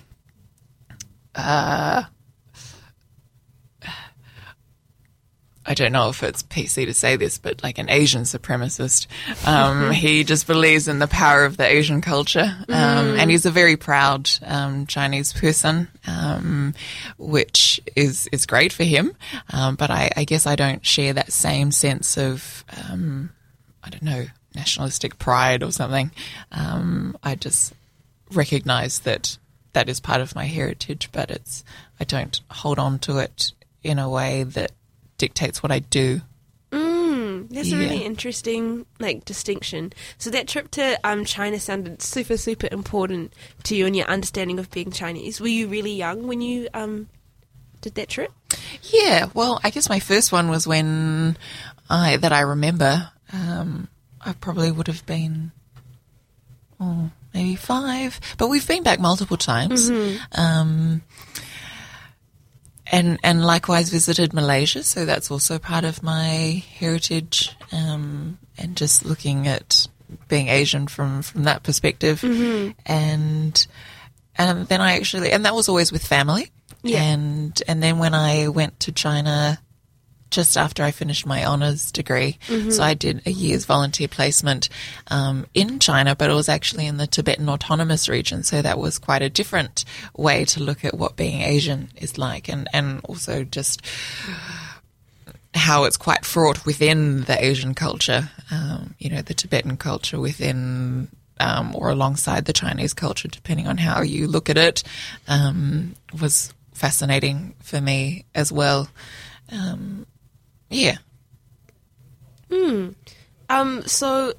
I 5.66 5.74
don't 5.74 5.94
know 5.94 6.10
if 6.10 6.24
it's 6.24 6.44
PC 6.44 6.86
to 6.86 6.94
say 6.94 7.16
this, 7.16 7.38
but 7.38 7.64
like 7.64 7.78
an 7.78 7.90
Asian 7.90 8.24
supremacist. 8.24 9.08
Um, 9.48 9.92
he 9.92 10.24
just 10.24 10.46
believes 10.46 10.88
in 10.88 11.00
the 11.00 11.08
power 11.08 11.46
of 11.46 11.56
the 11.56 11.66
Asian 11.66 12.02
culture. 12.02 12.54
Um, 12.68 13.18
and 13.18 13.32
he's 13.32 13.46
a 13.46 13.52
very 13.52 13.78
proud, 13.78 14.30
um, 14.46 14.88
Chinese 14.88 15.32
person, 15.32 15.88
um, 16.06 16.74
which 17.18 17.80
is, 17.96 18.28
is 18.32 18.46
great 18.46 18.74
for 18.74 18.84
him. 18.84 19.16
Um, 19.52 19.76
but 19.76 19.90
I, 19.90 20.10
I 20.18 20.26
guess 20.26 20.46
I 20.46 20.56
don't 20.56 20.86
share 20.86 21.14
that 21.14 21.32
same 21.32 21.72
sense 21.72 22.18
of, 22.18 22.66
um, 22.90 23.30
I 23.84 23.90
don't 23.90 24.04
know, 24.04 24.26
nationalistic 24.56 25.18
pride 25.18 25.64
or 25.64 25.72
something. 25.72 26.12
Um, 26.52 27.18
I 27.24 27.36
just 27.36 27.74
recognize 28.32 29.00
that 29.00 29.38
that 29.72 29.88
is 29.90 30.00
part 30.00 30.22
of 30.22 30.36
my 30.36 30.46
heritage, 30.46 31.10
but 31.12 31.32
it's, 31.32 31.64
I 32.00 32.04
don't 32.04 32.42
hold 32.50 32.80
on 32.80 33.00
to 33.00 33.18
it 33.20 33.54
in 33.82 33.98
a 33.98 34.10
way 34.10 34.44
that 34.44 34.72
dictates 35.18 35.62
what 35.62 35.72
I 35.72 35.80
do. 35.80 36.22
Mm, 36.72 37.50
that's 37.50 37.72
a 37.72 37.78
really 37.78 38.04
interesting 38.04 38.86
like 39.00 39.26
distinction. 39.26 39.94
So 40.18 40.30
that 40.32 40.48
trip 40.48 40.72
to 40.72 41.00
um, 41.04 41.24
China 41.24 41.60
sounded 41.60 42.02
super 42.02 42.38
super 42.38 42.68
important 42.72 43.34
to 43.64 43.76
you 43.76 43.86
and 43.86 43.96
your 43.96 44.08
understanding 44.08 44.58
of 44.58 44.72
being 44.72 44.92
Chinese. 44.92 45.40
Were 45.40 45.48
you 45.48 45.68
really 45.68 45.94
young 45.94 46.26
when 46.26 46.42
you 46.42 46.68
um, 46.74 47.10
did 47.82 47.96
that 47.96 48.10
trip? 48.10 48.32
Yeah, 48.82 49.30
well, 49.34 49.60
I 49.64 49.70
guess 49.70 49.88
my 49.90 50.00
first 50.00 50.32
one 50.32 50.50
was 50.50 50.66
when 50.66 51.38
I 51.90 52.18
that 52.18 52.34
I 52.34 52.42
remember. 52.42 53.12
Um, 53.32 53.88
I 54.26 54.34
probably 54.34 54.72
would 54.72 54.88
have 54.88 55.06
been, 55.06 55.52
oh, 56.80 57.12
maybe 57.34 57.56
five, 57.56 58.20
but 58.38 58.48
we've 58.48 58.68
been 58.68 58.84
back 58.84 59.00
multiple 59.00 59.38
times. 59.38 59.90
Um, 60.32 61.02
and 62.94 63.20
and 63.24 63.44
likewise 63.44 63.90
visited 63.90 64.34
Malaysia, 64.34 64.84
so 64.84 65.04
that's 65.04 65.32
also 65.32 65.58
part 65.58 65.84
of 65.84 66.04
my 66.04 66.64
heritage. 66.78 67.50
Um, 67.72 68.38
and 68.56 68.78
just 68.78 69.04
looking 69.04 69.48
at 69.48 69.88
being 70.28 70.48
Asian 70.48 70.88
from 70.88 71.24
from 71.24 71.44
that 71.46 71.64
perspective, 71.64 72.24
and 72.86 73.68
and 74.36 74.68
then 74.68 74.80
I 74.80 74.96
actually 74.96 75.32
and 75.32 75.44
that 75.46 75.56
was 75.56 75.68
always 75.68 75.92
with 75.92 76.06
family. 76.06 76.52
Yeah. 76.84 77.02
And 77.02 77.60
and 77.68 77.82
then 77.82 77.98
when 77.98 78.14
I 78.14 78.50
went 78.50 78.80
to 78.82 78.92
China 78.92 79.60
just 80.34 80.58
after 80.58 80.84
I 80.84 80.92
finished 80.92 81.26
my 81.26 81.46
honors 81.46 81.92
degree, 81.92 82.38
so 82.72 82.84
I 82.84 82.94
did 82.94 83.22
a 83.26 83.32
year's 83.32 83.66
volunteer 83.66 84.08
placement 84.08 84.68
um, 85.08 85.46
in 85.54 85.80
China, 85.80 86.16
but 86.16 86.30
it 86.30 86.34
was 86.34 86.50
actually 86.50 86.88
in 86.88 86.98
the 86.98 87.08
Tibetan 87.08 87.48
Autonomous 87.48 88.10
Region. 88.10 88.44
So 88.44 88.62
that 88.62 88.78
was 88.78 89.00
quite 89.00 89.22
a 89.22 89.30
different 89.30 89.86
way 90.18 90.46
to 90.46 90.62
look 90.62 90.84
at 90.84 90.96
what 90.98 91.16
being 91.16 91.42
Asian 91.42 91.90
is 91.96 92.18
like, 92.18 92.50
and 92.50 92.68
and 92.74 93.00
also 93.06 93.44
just 93.44 93.82
how 95.54 95.84
it's 95.84 95.98
quite 95.98 96.26
fraught 96.26 96.66
within 96.66 97.22
the 97.26 97.44
Asian 97.44 97.76
culture, 97.76 98.32
um, 98.52 98.96
you 98.98 99.10
know, 99.10 99.22
the 99.22 99.36
Tibetan 99.36 99.78
culture 99.78 100.20
within 100.20 101.10
um, 101.40 101.76
or 101.76 101.90
alongside 101.90 102.46
the 102.46 102.54
Chinese 102.54 102.94
culture, 102.94 103.28
depending 103.28 103.68
on 103.68 103.78
how 103.78 104.02
you 104.02 104.28
look 104.28 104.50
at 104.50 104.58
it, 104.58 104.84
um, 105.28 105.96
was 106.20 106.54
fascinating 106.74 107.56
for 107.62 107.80
me 107.80 108.26
as 108.34 108.52
well. 108.52 108.90
Um, 109.52 110.06
yeah. 110.74 110.98
Hmm. 112.52 112.90
Um, 113.50 113.84
so 113.88 114.34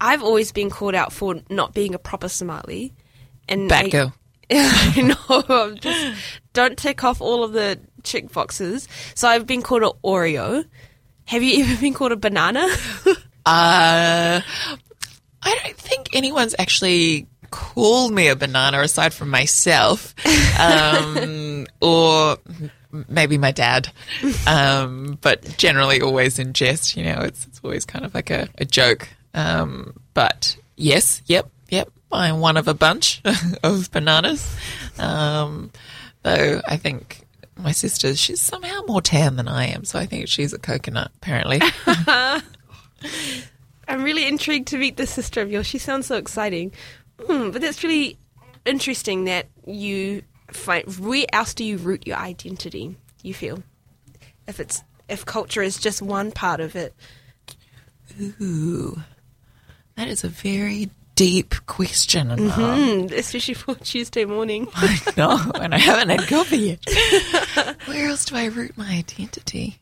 I've 0.00 0.22
always 0.22 0.52
been 0.52 0.70
called 0.70 0.94
out 0.94 1.12
for 1.12 1.36
not 1.48 1.74
being 1.74 1.94
a 1.94 1.98
proper 1.98 2.28
Somali. 2.28 2.92
And 3.48 3.68
Bad 3.68 3.86
I- 3.86 3.88
girl. 3.88 4.14
I 4.52 5.00
know. 5.02 5.44
I'm 5.48 5.76
Just 5.76 6.20
don't 6.52 6.76
tick 6.76 7.04
off 7.04 7.20
all 7.20 7.44
of 7.44 7.52
the 7.52 7.78
chick 8.02 8.32
boxes. 8.32 8.88
So 9.14 9.28
I've 9.28 9.46
been 9.46 9.62
called 9.62 9.82
an 9.84 9.92
Oreo. 10.04 10.64
Have 11.26 11.42
you 11.44 11.64
ever 11.64 11.80
been 11.80 11.94
called 11.94 12.12
a 12.12 12.16
banana? 12.16 12.66
Uh, 13.46 14.42
I 15.42 15.58
don't 15.64 15.76
think 15.76 16.14
anyone's 16.14 16.54
actually 16.58 17.26
called 17.50 18.12
me 18.12 18.28
a 18.28 18.36
banana 18.36 18.80
aside 18.82 19.14
from 19.14 19.30
myself, 19.30 20.14
um, 20.60 21.66
or 21.80 22.36
maybe 23.08 23.38
my 23.38 23.52
dad. 23.52 23.88
Um, 24.46 25.18
but 25.20 25.56
generally, 25.56 26.00
always 26.00 26.38
in 26.38 26.52
jest. 26.52 26.96
You 26.96 27.04
know, 27.04 27.20
it's 27.20 27.46
it's 27.46 27.60
always 27.62 27.84
kind 27.84 28.04
of 28.04 28.14
like 28.14 28.30
a, 28.30 28.48
a 28.58 28.64
joke. 28.64 29.08
Um, 29.34 29.94
but 30.14 30.56
yes, 30.76 31.22
yep, 31.26 31.48
yep. 31.68 31.90
I'm 32.12 32.40
one 32.40 32.56
of 32.56 32.68
a 32.68 32.74
bunch 32.74 33.22
of 33.62 33.90
bananas. 33.92 34.56
Um, 34.98 35.70
though 36.22 36.60
I 36.66 36.76
think 36.76 37.26
my 37.56 37.72
sister, 37.72 38.16
she's 38.16 38.40
somehow 38.40 38.80
more 38.86 39.02
tan 39.02 39.36
than 39.36 39.48
I 39.48 39.66
am, 39.66 39.84
so 39.84 39.98
I 39.98 40.06
think 40.06 40.28
she's 40.28 40.52
a 40.52 40.58
coconut. 40.58 41.10
Apparently. 41.16 41.60
I'm 43.88 44.04
really 44.04 44.26
intrigued 44.26 44.68
to 44.68 44.78
meet 44.78 44.96
this 44.96 45.10
sister 45.10 45.40
of 45.40 45.50
yours. 45.50 45.66
She 45.66 45.78
sounds 45.78 46.06
so 46.06 46.16
exciting. 46.16 46.72
Hmm, 47.26 47.50
but 47.50 47.60
that's 47.60 47.82
really 47.82 48.18
interesting 48.64 49.24
that 49.24 49.46
you 49.66 50.22
find. 50.54 50.84
Where 50.98 51.26
else 51.32 51.54
do 51.54 51.64
you 51.64 51.76
root 51.78 52.06
your 52.06 52.16
identity? 52.16 52.96
You 53.22 53.34
feel 53.34 53.62
if 54.46 54.60
it's 54.60 54.82
if 55.08 55.24
culture 55.26 55.62
is 55.62 55.78
just 55.78 56.02
one 56.02 56.32
part 56.32 56.60
of 56.60 56.76
it. 56.76 56.94
Ooh, 58.40 59.00
that 59.96 60.08
is 60.08 60.24
a 60.24 60.28
very 60.28 60.90
deep 61.14 61.54
question. 61.66 62.30
And 62.30 62.50
Hmm, 62.50 63.14
especially 63.14 63.54
for 63.54 63.74
Tuesday 63.84 64.24
morning. 64.24 64.68
I 64.74 64.98
know, 65.16 65.38
and 65.54 65.74
I 65.74 65.78
haven't 65.78 66.08
had 66.08 66.28
coffee 66.28 66.78
yet. 66.78 67.76
Where 67.86 68.08
else 68.08 68.24
do 68.24 68.36
I 68.36 68.46
root 68.46 68.76
my 68.76 68.90
identity? 68.90 69.78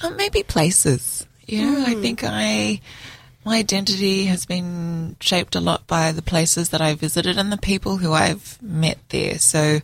Um, 0.00 0.16
maybe 0.16 0.42
places. 0.42 1.26
You 1.46 1.62
know, 1.64 1.84
I 1.86 1.94
think 1.94 2.22
I 2.24 2.80
my 3.48 3.56
identity 3.56 4.26
has 4.26 4.44
been 4.44 5.16
shaped 5.20 5.56
a 5.56 5.60
lot 5.60 5.86
by 5.86 6.12
the 6.12 6.20
places 6.20 6.68
that 6.68 6.82
I 6.82 6.94
visited 6.94 7.38
and 7.38 7.50
the 7.50 7.56
people 7.56 7.96
who 7.96 8.12
I've 8.12 8.60
met 8.60 8.98
there. 9.08 9.38
So 9.38 9.80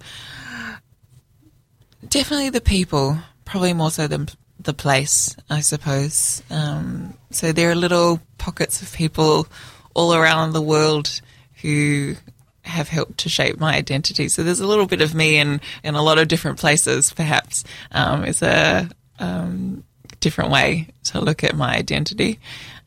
definitely 2.07 2.51
the 2.51 2.61
people, 2.61 3.17
probably 3.47 3.73
more 3.73 3.91
so 3.91 4.07
than 4.07 4.29
the 4.61 4.75
place, 4.75 5.35
I 5.49 5.61
suppose. 5.61 6.43
Um, 6.51 7.15
so 7.31 7.53
there 7.53 7.71
are 7.71 7.75
little 7.75 8.21
pockets 8.37 8.83
of 8.83 8.93
people 8.93 9.49
all 9.95 10.13
around 10.13 10.53
the 10.53 10.61
world 10.61 11.23
who 11.63 12.17
have 12.65 12.89
helped 12.91 13.17
to 13.21 13.31
shape 13.31 13.59
my 13.59 13.75
identity. 13.75 14.29
So 14.29 14.43
there's 14.43 14.61
a 14.61 14.67
little 14.67 14.87
bit 14.87 15.01
of 15.01 15.15
me 15.15 15.39
in, 15.39 15.63
in 15.83 15.95
a 15.95 16.03
lot 16.03 16.19
of 16.19 16.29
different 16.29 16.59
places, 16.59 17.15
perhaps. 17.15 17.65
Um, 17.93 18.25
it's 18.25 18.43
a 18.43 18.91
um, 19.19 19.85
different 20.21 20.51
way 20.51 20.89
to 21.05 21.21
look 21.21 21.43
at 21.43 21.57
my 21.57 21.75
identity. 21.75 22.41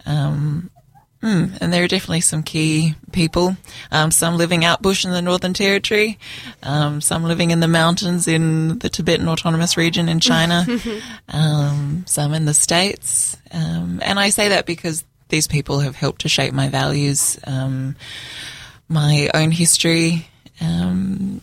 Um, 0.07 0.71
Mm, 1.21 1.57
and 1.59 1.73
there 1.73 1.83
are 1.83 1.87
definitely 1.87 2.21
some 2.21 2.43
key 2.43 2.93
people. 3.11 3.57
Um, 3.91 4.11
some 4.11 4.37
living 4.37 4.63
out 4.63 4.83
bush 4.83 5.03
in 5.03 5.11
the 5.11 5.21
Northern 5.21 5.53
Territory, 5.53 6.19
um, 6.61 7.01
some 7.01 7.23
living 7.23 7.49
in 7.49 7.59
the 7.59 7.67
mountains 7.67 8.27
in 8.27 8.77
the 8.79 8.89
Tibetan 8.89 9.27
Autonomous 9.27 9.77
Region 9.77 10.09
in 10.09 10.19
China, 10.19 10.65
um, 11.29 12.03
some 12.05 12.33
in 12.33 12.45
the 12.45 12.53
States. 12.53 13.35
Um, 13.51 13.99
and 14.03 14.19
I 14.19 14.29
say 14.29 14.49
that 14.49 14.67
because 14.67 15.03
these 15.29 15.47
people 15.47 15.79
have 15.79 15.95
helped 15.95 16.21
to 16.21 16.29
shape 16.29 16.53
my 16.53 16.69
values, 16.69 17.39
um, 17.45 17.95
my 18.87 19.29
own 19.33 19.49
history, 19.49 20.27
um, 20.61 21.41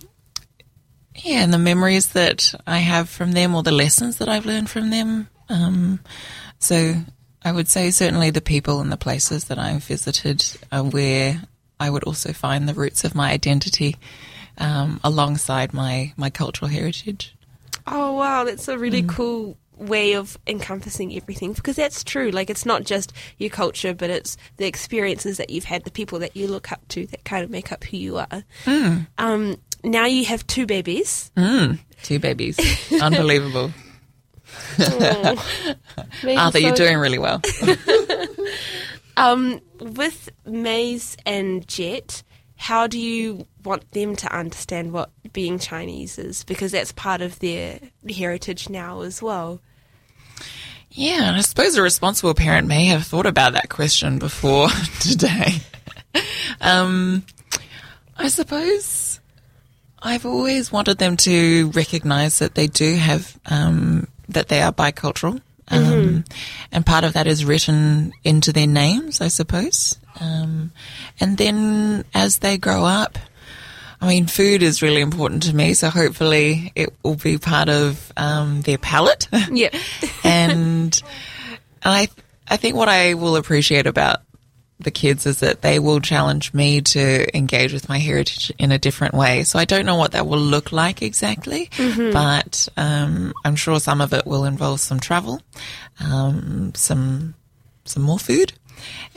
yeah, 1.17 1.43
and 1.43 1.53
the 1.53 1.59
memories 1.59 2.09
that 2.11 2.55
I 2.67 2.79
have 2.79 3.09
from 3.09 3.33
them 3.33 3.55
or 3.57 3.65
the 3.65 3.73
lessons 3.73 4.19
that 4.19 4.29
I've 4.29 4.47
learned 4.47 4.71
from 4.71 4.91
them. 4.91 5.29
Um, 5.49 6.01
so 6.59 6.95
I 7.45 7.53
would 7.53 7.69
say 7.69 7.91
certainly 7.91 8.31
the 8.31 8.41
people 8.41 8.81
and 8.81 8.91
the 8.91 8.97
places 8.97 9.45
that 9.45 9.59
I've 9.59 9.85
visited 9.85 10.45
are 10.73 10.83
where 10.83 11.43
I 11.79 11.91
would 11.91 12.05
also 12.05 12.33
find 12.33 12.69
the 12.69 12.75
roots 12.75 13.05
of 13.05 13.15
my 13.15 13.31
identity 13.31 13.97
um, 14.59 15.01
alongside 15.05 15.75
my, 15.75 16.13
my 16.17 16.31
cultural 16.31 16.71
heritage. 16.71 17.35
Oh 17.87 18.15
wow, 18.15 18.45
that's 18.45 18.69
a 18.69 18.79
really 18.79 19.03
cool 19.03 19.59
way 19.77 20.15
of 20.15 20.39
encompassing 20.47 21.15
everything 21.15 21.53
because 21.53 21.77
that's 21.77 22.05
true. 22.05 22.31
Like 22.31 22.49
it's 22.49 22.65
not 22.65 22.85
just 22.85 23.13
your 23.39 23.51
culture, 23.51 23.93
but 23.93 24.09
it's 24.09 24.37
the 24.57 24.67
experiences 24.67 25.37
that 25.37 25.51
you've 25.51 25.65
had, 25.65 25.85
the 25.85 25.91
people 25.91 26.21
that 26.21 26.37
you 26.37 26.47
look 26.47 26.73
up 26.73 26.87
to 26.89 27.07
that 27.09 27.25
kind 27.25 27.45
of 27.45 27.51
make 27.51 27.73
up 27.73 27.85
who 27.85 27.97
you 27.97 28.17
are. 28.19 28.45
Um, 29.19 29.57
now 29.83 30.07
you 30.07 30.25
have 30.25 30.47
two 30.47 30.67
babies. 30.67 31.31
Mm, 31.37 31.79
two 32.03 32.19
babies. 32.19 32.59
Unbelievable. 33.03 33.73
Maybe 36.23 36.37
Arthur, 36.37 36.59
you're 36.59 36.77
so- 36.77 36.85
doing 36.85 36.99
really 36.99 37.19
well. 37.19 37.41
Um, 39.17 39.61
with 39.79 40.29
Maze 40.45 41.17
and 41.25 41.67
Jet, 41.69 42.23
how 42.57 42.87
do 42.87 42.99
you 42.99 43.47
want 43.65 43.89
them 43.93 44.17
to 44.17 44.37
understand 44.37 44.93
what 44.93 45.11
being 45.33 45.59
Chinese 45.59 46.19
is? 46.19 46.45
Because 46.45 46.73
that's 46.73 46.93
part 46.93 47.21
of 47.21 47.39
their 47.39 47.79
heritage 48.09 48.69
now 48.69 49.03
as 49.03 49.23
well. 49.23 49.61
Yeah, 50.91 51.29
and 51.29 51.37
I 51.37 51.41
suppose 51.43 51.77
a 51.77 51.83
responsible 51.83 52.35
parent 52.35 52.67
may 52.69 52.87
have 52.87 53.05
thought 53.07 53.27
about 53.27 53.53
that 53.53 53.69
question 53.69 54.19
before 54.19 54.69
today. 55.01 55.61
um, 56.61 57.25
I 58.17 58.29
suppose 58.29 59.21
I've 60.03 60.27
always 60.27 60.73
wanted 60.73 60.99
them 60.99 61.17
to 61.19 61.71
recognise 61.71 62.41
that 62.41 62.55
they 62.55 62.67
do 62.67 62.95
have 62.97 63.39
um, 63.47 64.09
that 64.29 64.49
they 64.49 64.63
are 64.63 64.73
bicultural, 64.73 65.41
um, 65.69 66.25
and 66.71 66.85
part 66.85 67.05
of 67.05 67.15
that 67.15 67.27
is 67.27 67.45
written 67.45 68.13
into 68.23 68.53
their 68.53 68.67
names, 68.67 69.21
I 69.21 69.29
suppose. 69.29 69.99
Um, 70.21 70.73
and 71.21 71.39
then 71.39 72.05
as 72.15 72.39
they 72.39 72.59
grow 72.59 72.85
up, 72.85 73.19
I 74.01 74.09
mean, 74.09 74.27
food 74.27 74.63
is 74.63 74.83
really 74.83 75.01
important 75.01 75.45
to 75.45 75.57
me, 75.57 75.73
so 75.75 75.89
hopefully 75.89 76.73
it 76.75 76.93
will 77.03 77.17
be 77.17 77.39
part 77.39 77.69
of 77.69 78.13
um, 78.17 78.61
their 78.63 78.79
palate. 78.79 79.29
Yeah. 79.51 79.71
and 80.25 81.03
I 81.83 82.09
I 82.47 82.57
think 82.59 82.77
what 82.77 82.89
I 82.89 83.15
will 83.15 83.37
appreciate 83.37 83.87
about 83.87 84.21
the 84.85 84.91
kids 84.91 85.27
is 85.27 85.41
that 85.41 85.63
they 85.63 85.79
will 85.79 86.01
challenge 86.01 86.55
me 86.55 86.81
to 86.81 87.37
engage 87.37 87.73
with 87.73 87.89
my 87.89 87.99
heritage 87.99 88.53
in 88.59 88.71
a 88.73 88.79
different 88.79 89.15
way. 89.15 89.43
So 89.45 89.59
I 89.59 89.65
don't 89.65 89.85
know 89.87 89.97
what 89.97 90.13
that 90.13 90.27
will 90.27 90.39
look 90.39 90.73
like 90.73 91.03
exactly, 91.03 91.71
but 92.13 92.69
um, 92.77 93.33
I'm 93.45 93.57
sure 93.57 93.81
some 93.81 94.01
of 94.01 94.13
it 94.13 94.27
will 94.27 94.45
involve 94.45 94.81
some 94.81 95.01
travel, 95.01 95.41
um, 96.01 96.73
some 96.75 97.35
some 97.85 98.03
more 98.03 98.19
food, 98.19 98.53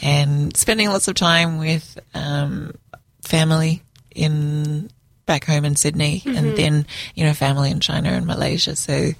and 0.01 0.55
spending 0.57 0.89
lots 0.89 1.07
of 1.07 1.15
time 1.15 1.57
with 1.59 1.97
um, 2.13 2.73
family 3.23 3.83
in 4.15 4.89
back 5.25 5.45
home 5.45 5.65
in 5.65 5.75
Sydney, 5.75 6.23
and 6.25 6.55
then 6.57 6.85
you 7.15 7.25
know 7.25 7.33
family 7.33 7.69
in 7.71 7.79
China 7.79 8.09
and 8.09 8.25
Malaysia. 8.25 8.75
So 8.75 9.11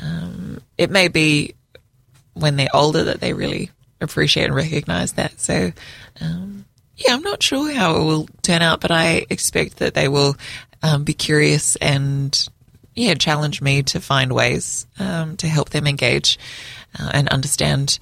um, 0.00 0.60
it 0.78 0.90
may 0.90 1.08
be 1.08 1.54
when 2.34 2.56
they're 2.56 2.74
older 2.74 3.04
that 3.04 3.20
they 3.20 3.32
really 3.34 3.70
appreciate 4.00 4.44
and 4.44 4.54
recognize 4.54 5.12
that. 5.14 5.40
So, 5.40 5.72
um, 6.20 6.64
yeah, 6.96 7.14
I'm 7.14 7.22
not 7.22 7.42
sure 7.42 7.72
how 7.72 7.96
it 7.96 8.04
will 8.04 8.28
turn 8.42 8.62
out, 8.62 8.80
but 8.80 8.90
I 8.90 9.26
expect 9.30 9.78
that 9.78 9.94
they 9.94 10.08
will 10.08 10.36
um, 10.82 11.04
be 11.04 11.14
curious 11.14 11.76
and, 11.76 12.48
yeah, 12.94 13.14
challenge 13.14 13.62
me 13.62 13.82
to 13.84 14.00
find 14.00 14.32
ways 14.32 14.86
um, 14.98 15.36
to 15.38 15.46
help 15.46 15.70
them 15.70 15.86
engage 15.86 16.38
uh, 16.98 17.10
and 17.14 17.28
understand 17.28 17.98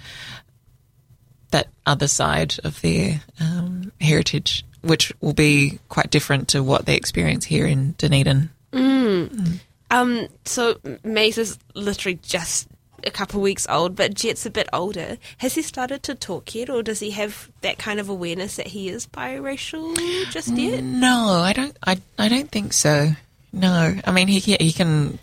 that 1.50 1.68
other 1.86 2.08
side 2.08 2.56
of 2.64 2.80
their 2.82 3.22
um, 3.40 3.92
heritage, 4.00 4.64
which 4.82 5.12
will 5.20 5.32
be 5.32 5.78
quite 5.88 6.10
different 6.10 6.48
to 6.48 6.62
what 6.62 6.86
they 6.86 6.96
experience 6.96 7.44
here 7.44 7.66
in 7.66 7.92
Dunedin. 7.98 8.50
Um, 9.90 10.28
so 10.44 10.78
Maze 11.02 11.38
is 11.38 11.58
literally 11.74 12.18
just 12.22 12.68
a 13.08 13.10
couple 13.10 13.40
of 13.40 13.42
weeks 13.42 13.66
old, 13.68 13.96
but 13.96 14.14
Jet's 14.14 14.46
a 14.46 14.50
bit 14.50 14.68
older. 14.72 15.18
Has 15.38 15.54
he 15.54 15.62
started 15.62 16.02
to 16.04 16.14
talk 16.14 16.54
yet, 16.54 16.70
or 16.70 16.82
does 16.82 17.00
he 17.00 17.10
have 17.12 17.50
that 17.62 17.78
kind 17.78 17.98
of 17.98 18.08
awareness 18.08 18.56
that 18.56 18.68
he 18.68 18.88
is 18.88 19.06
biracial 19.06 19.96
just 20.30 20.48
yet? 20.48 20.84
No, 20.84 21.40
I 21.42 21.52
don't. 21.52 21.76
I 21.84 22.00
I 22.18 22.28
don't 22.28 22.50
think 22.50 22.72
so. 22.72 23.10
No, 23.52 23.94
I 24.04 24.12
mean 24.12 24.28
he 24.28 24.40
can, 24.40 24.58
he 24.60 24.72
can 24.72 25.18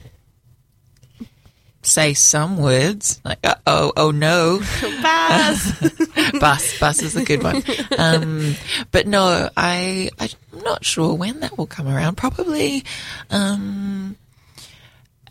say 1.85 2.15
some 2.15 2.57
words 2.57 3.21
like 3.23 3.37
uh, 3.43 3.53
oh 3.67 3.93
oh 3.95 4.09
no 4.09 4.59
Buzz. 5.03 5.93
bus 6.39 6.79
bus 6.79 7.01
is 7.03 7.15
a 7.15 7.23
good 7.23 7.43
one. 7.43 7.63
Um, 7.97 8.55
but 8.91 9.07
no, 9.07 9.49
I 9.55 10.09
I'm 10.19 10.29
not 10.63 10.83
sure 10.83 11.13
when 11.13 11.41
that 11.41 11.57
will 11.57 11.67
come 11.67 11.87
around. 11.87 12.15
Probably 12.15 12.83
um, 13.29 14.17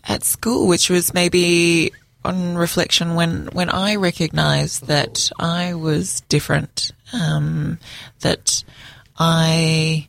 at 0.05 0.23
school, 0.23 0.67
which 0.67 0.89
was 0.89 1.13
maybe 1.13 1.91
on 2.25 2.55
reflection, 2.55 3.15
when 3.15 3.47
when 3.47 3.69
I 3.69 3.95
recognised 3.95 4.87
that 4.87 5.31
I 5.39 5.73
was 5.75 6.21
different, 6.21 6.91
um, 7.13 7.79
that 8.21 8.63
I 9.17 10.07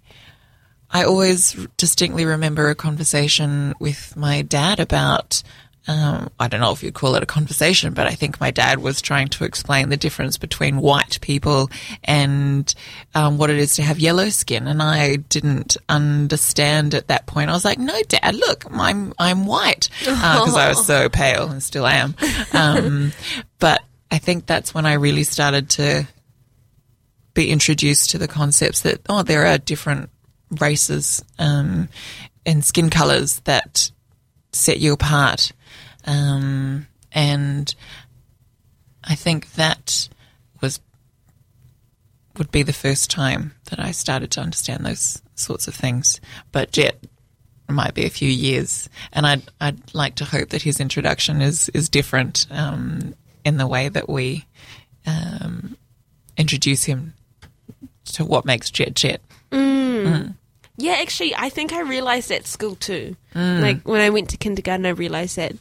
I 0.91 1.05
always 1.05 1.53
distinctly 1.77 2.25
remember 2.25 2.71
a 2.71 2.75
conversation 2.75 3.75
with 3.79 4.17
my 4.17 4.43
dad 4.43 4.81
about. 4.81 5.43
Um, 5.89 6.31
I 6.41 6.49
don't 6.49 6.61
know 6.61 6.73
if 6.73 6.83
you'd 6.83 6.95
call 6.95 7.15
it 7.15 7.23
a 7.23 7.27
conversation, 7.27 7.95
but 7.95 8.07
I 8.07 8.11
think 8.11 8.41
my 8.41 8.51
dad 8.51 8.81
was 8.81 9.01
trying 9.01 9.29
to 9.29 9.45
explain 9.45 9.89
the 9.89 9.97
difference 9.97 10.37
between 10.37 10.79
white 10.79 11.21
people 11.21 11.71
and 12.03 12.73
um, 13.15 13.39
what 13.39 13.51
it 13.51 13.59
is 13.59 13.77
to 13.77 13.83
have 13.83 14.01
yellow 14.01 14.29
skin, 14.31 14.67
and 14.67 14.83
I 14.83 15.17
didn't 15.17 15.77
understand 15.89 16.95
at 16.95 17.09
that 17.09 17.27
point. 17.27 17.51
I 17.51 17.53
was 17.53 17.65
like, 17.65 17.79
"No, 17.79 18.01
Dad, 18.09 18.35
look, 18.35 18.65
I'm 18.73 19.13
I'm 19.19 19.47
white," 19.47 19.89
because 20.01 20.57
I 20.57 20.69
was 20.69 20.85
so 20.85 21.09
pale 21.13 21.49
and 21.49 21.63
still 21.63 21.87
am. 21.87 22.17
Um, 22.53 23.13
but 23.59 23.83
I 24.11 24.19
think 24.19 24.47
that's 24.47 24.75
when 24.75 24.87
I 24.87 24.95
really 24.95 25.25
started 25.25 25.71
to 25.71 26.07
be 27.35 27.51
introduced 27.51 28.11
to 28.11 28.19
the 28.19 28.27
concepts 28.29 28.81
that 28.81 29.01
oh, 29.09 29.23
there 29.23 29.47
are 29.47 29.59
different 29.59 30.11
races 30.61 31.25
um, 31.39 31.89
and 32.45 32.65
skin 32.65 32.91
colors 32.91 33.41
that 33.45 33.91
set 34.57 34.81
you 34.81 34.93
apart, 34.93 35.53
um, 36.05 36.87
and 37.13 37.75
I 39.05 39.15
think 39.15 39.53
that 39.53 40.09
was 40.61 40.81
would 42.37 42.51
be 42.51 42.63
the 42.63 42.73
first 42.73 43.11
time 43.11 43.55
that 43.71 43.79
I 43.79 43.93
started 43.93 44.31
to 44.33 44.41
understand 44.41 44.85
those 44.85 45.23
sorts 45.35 45.69
of 45.69 45.75
things. 45.75 46.21
But 46.53 46.77
yet, 46.77 46.97
it 47.69 47.73
might 47.73 47.95
be 47.95 48.05
a 48.05 48.11
few 48.11 48.29
years, 48.29 48.89
and 49.13 49.27
I'd 49.27 49.43
I'd 49.61 49.95
like 49.95 50.17
to 50.17 50.25
hope 50.25 50.51
that 50.51 50.63
his 50.63 50.81
introduction 50.81 51.41
is 51.41 51.69
is 51.71 51.89
different 51.89 52.47
um, 52.51 53.15
in 53.45 53.57
the 53.57 53.67
way 53.67 53.89
that 53.89 54.09
we 54.09 54.45
um, 55.07 55.77
introduce 56.37 56.85
him 56.85 57.15
to 58.13 58.25
what 58.25 58.45
makes 58.45 58.71
Jet 58.71 58.95
Jet. 58.95 59.21
Yeah, 60.79 60.97
actually, 61.01 61.35
I 61.35 61.49
think 61.49 61.73
I 61.73 61.81
realized 61.83 62.31
at 62.31 62.47
school 62.47 62.75
too. 62.77 63.17
Like 63.35 63.83
when 63.83 64.01
I 64.01 64.11
went 64.11 64.31
to 64.31 64.37
kindergarten, 64.37 64.87
I 64.87 64.91
realized 64.91 65.37
that 65.37 65.55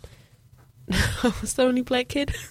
I 0.92 1.34
was 1.42 1.54
the 1.54 1.64
only 1.64 1.82
black 1.82 2.10
kid. 2.10 2.34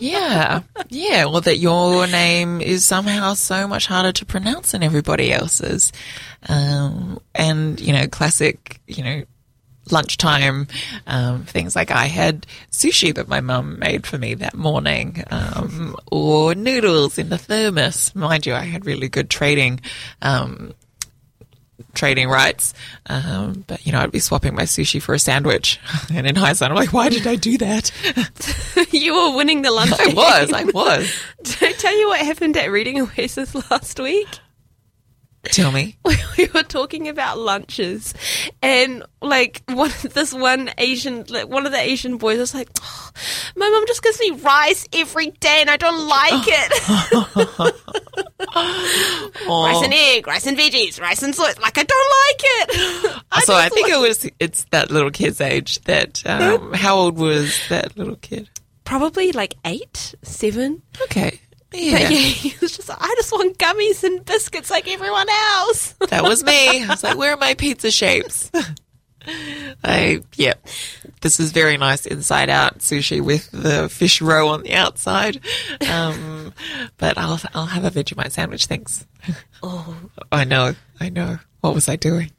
Yeah, 0.00 0.62
yeah. 0.88 1.26
Well, 1.26 1.42
that 1.42 1.58
your 1.58 2.06
name 2.06 2.62
is 2.62 2.82
somehow 2.84 3.34
so 3.34 3.68
much 3.68 3.86
harder 3.86 4.10
to 4.12 4.24
pronounce 4.24 4.72
than 4.72 4.82
everybody 4.82 5.30
else's, 5.34 5.92
um, 6.48 7.20
and 7.34 7.78
you 7.78 7.92
know, 7.92 8.06
classic, 8.08 8.80
you 8.86 9.04
know, 9.04 9.22
lunchtime 9.90 10.66
um, 11.06 11.44
things 11.44 11.76
like 11.76 11.90
I 11.90 12.06
had 12.06 12.46
sushi 12.70 13.14
that 13.14 13.28
my 13.28 13.42
mum 13.42 13.78
made 13.78 14.06
for 14.06 14.16
me 14.16 14.32
that 14.34 14.54
morning, 14.54 15.22
um, 15.30 15.94
or 16.10 16.54
noodles 16.54 17.18
in 17.18 17.28
the 17.28 17.38
thermos. 17.38 18.14
Mind 18.14 18.46
you, 18.46 18.54
I 18.54 18.64
had 18.64 18.86
really 18.86 19.10
good 19.10 19.28
trading. 19.28 19.80
Um, 20.22 20.72
trading 21.94 22.28
rights. 22.28 22.74
Um, 23.06 23.64
but, 23.66 23.84
you 23.86 23.92
know, 23.92 24.00
I'd 24.00 24.12
be 24.12 24.20
swapping 24.20 24.54
my 24.54 24.62
sushi 24.62 25.00
for 25.00 25.14
a 25.14 25.18
sandwich. 25.18 25.78
And 26.12 26.26
in 26.26 26.34
hindsight, 26.34 26.70
I'm 26.70 26.76
like, 26.76 26.92
why 26.92 27.08
did 27.08 27.26
I 27.26 27.36
do 27.36 27.56
that? 27.58 27.92
you 28.92 29.14
were 29.14 29.36
winning 29.36 29.62
the 29.62 29.70
lunch. 29.70 29.92
I 29.98 30.12
was, 30.12 30.52
I 30.52 30.64
was. 30.64 31.12
Did 31.42 31.62
I 31.62 31.72
tell 31.72 31.96
you 31.96 32.08
what 32.08 32.20
happened 32.20 32.56
at 32.56 32.70
Reading 32.70 33.00
Oasis 33.00 33.54
last 33.70 34.00
week? 34.00 34.26
Tell 35.44 35.72
me. 35.72 35.96
we 36.36 36.48
were 36.52 36.62
talking 36.62 37.08
about 37.08 37.38
lunches, 37.38 38.12
and 38.62 39.02
like 39.22 39.62
one 39.68 39.90
this 40.02 40.34
one 40.34 40.70
Asian, 40.76 41.24
like 41.30 41.48
one 41.48 41.64
of 41.64 41.72
the 41.72 41.80
Asian 41.80 42.18
boys 42.18 42.38
was 42.38 42.52
like, 42.54 42.68
"Oh, 42.82 43.10
"My 43.56 43.68
mom 43.70 43.86
just 43.86 44.02
gives 44.02 44.20
me 44.20 44.32
rice 44.32 44.86
every 44.92 45.28
day, 45.30 45.62
and 45.62 45.70
I 45.70 45.78
don't 45.78 46.06
like 46.06 46.32
it. 46.46 47.74
rice 49.48 49.82
and 49.84 49.94
egg, 49.94 50.26
rice 50.26 50.46
and 50.46 50.58
veggies, 50.58 51.00
rice 51.00 51.22
and 51.22 51.34
soy. 51.34 51.50
Like 51.60 51.78
I 51.78 51.84
don't 51.84 52.12
like 52.28 52.40
it." 52.42 53.22
I 53.32 53.40
so 53.40 53.54
I 53.54 53.70
think 53.70 53.88
like- 53.88 53.96
it 53.96 54.00
was, 54.00 54.26
it's 54.38 54.64
that 54.70 54.90
little 54.90 55.10
kid's 55.10 55.40
age 55.40 55.80
that, 55.84 56.22
um, 56.26 56.74
how 56.74 56.96
old 56.96 57.16
was 57.18 57.58
that 57.70 57.96
little 57.96 58.16
kid? 58.16 58.50
probably 58.84 59.30
like 59.30 59.54
eight, 59.64 60.16
seven. 60.22 60.82
Okay. 61.02 61.39
But 61.70 61.80
Yeah. 61.80 61.98
yeah, 61.98 62.08
he 62.08 62.54
was 62.60 62.76
just. 62.76 62.88
like, 62.88 62.98
I 63.00 63.14
just 63.16 63.32
want 63.32 63.56
gummies 63.58 64.02
and 64.04 64.24
biscuits 64.24 64.70
like 64.70 64.88
everyone 64.88 65.28
else. 65.28 65.94
That 66.08 66.24
was 66.24 66.42
me. 66.44 66.82
I 66.84 66.86
was 66.88 67.02
like, 67.04 67.16
where 67.16 67.32
are 67.32 67.36
my 67.36 67.54
pizza 67.54 67.90
shapes? 67.90 68.50
I, 69.84 70.22
yeah. 70.36 70.54
This 71.20 71.38
is 71.38 71.52
very 71.52 71.76
nice 71.76 72.06
inside 72.06 72.48
out 72.48 72.78
sushi 72.78 73.20
with 73.20 73.50
the 73.52 73.88
fish 73.90 74.20
roe 74.22 74.48
on 74.48 74.62
the 74.62 74.72
outside. 74.74 75.40
Um, 75.88 76.54
but 76.96 77.18
I'll, 77.18 77.38
I'll 77.54 77.66
have 77.66 77.84
a 77.84 77.90
Vegemite 77.90 78.32
sandwich. 78.32 78.66
Thanks. 78.66 79.06
Oh. 79.62 79.94
I 80.32 80.44
know. 80.44 80.74
I 80.98 81.10
know. 81.10 81.38
What 81.60 81.74
was 81.74 81.88
I 81.88 81.96
doing? 81.96 82.30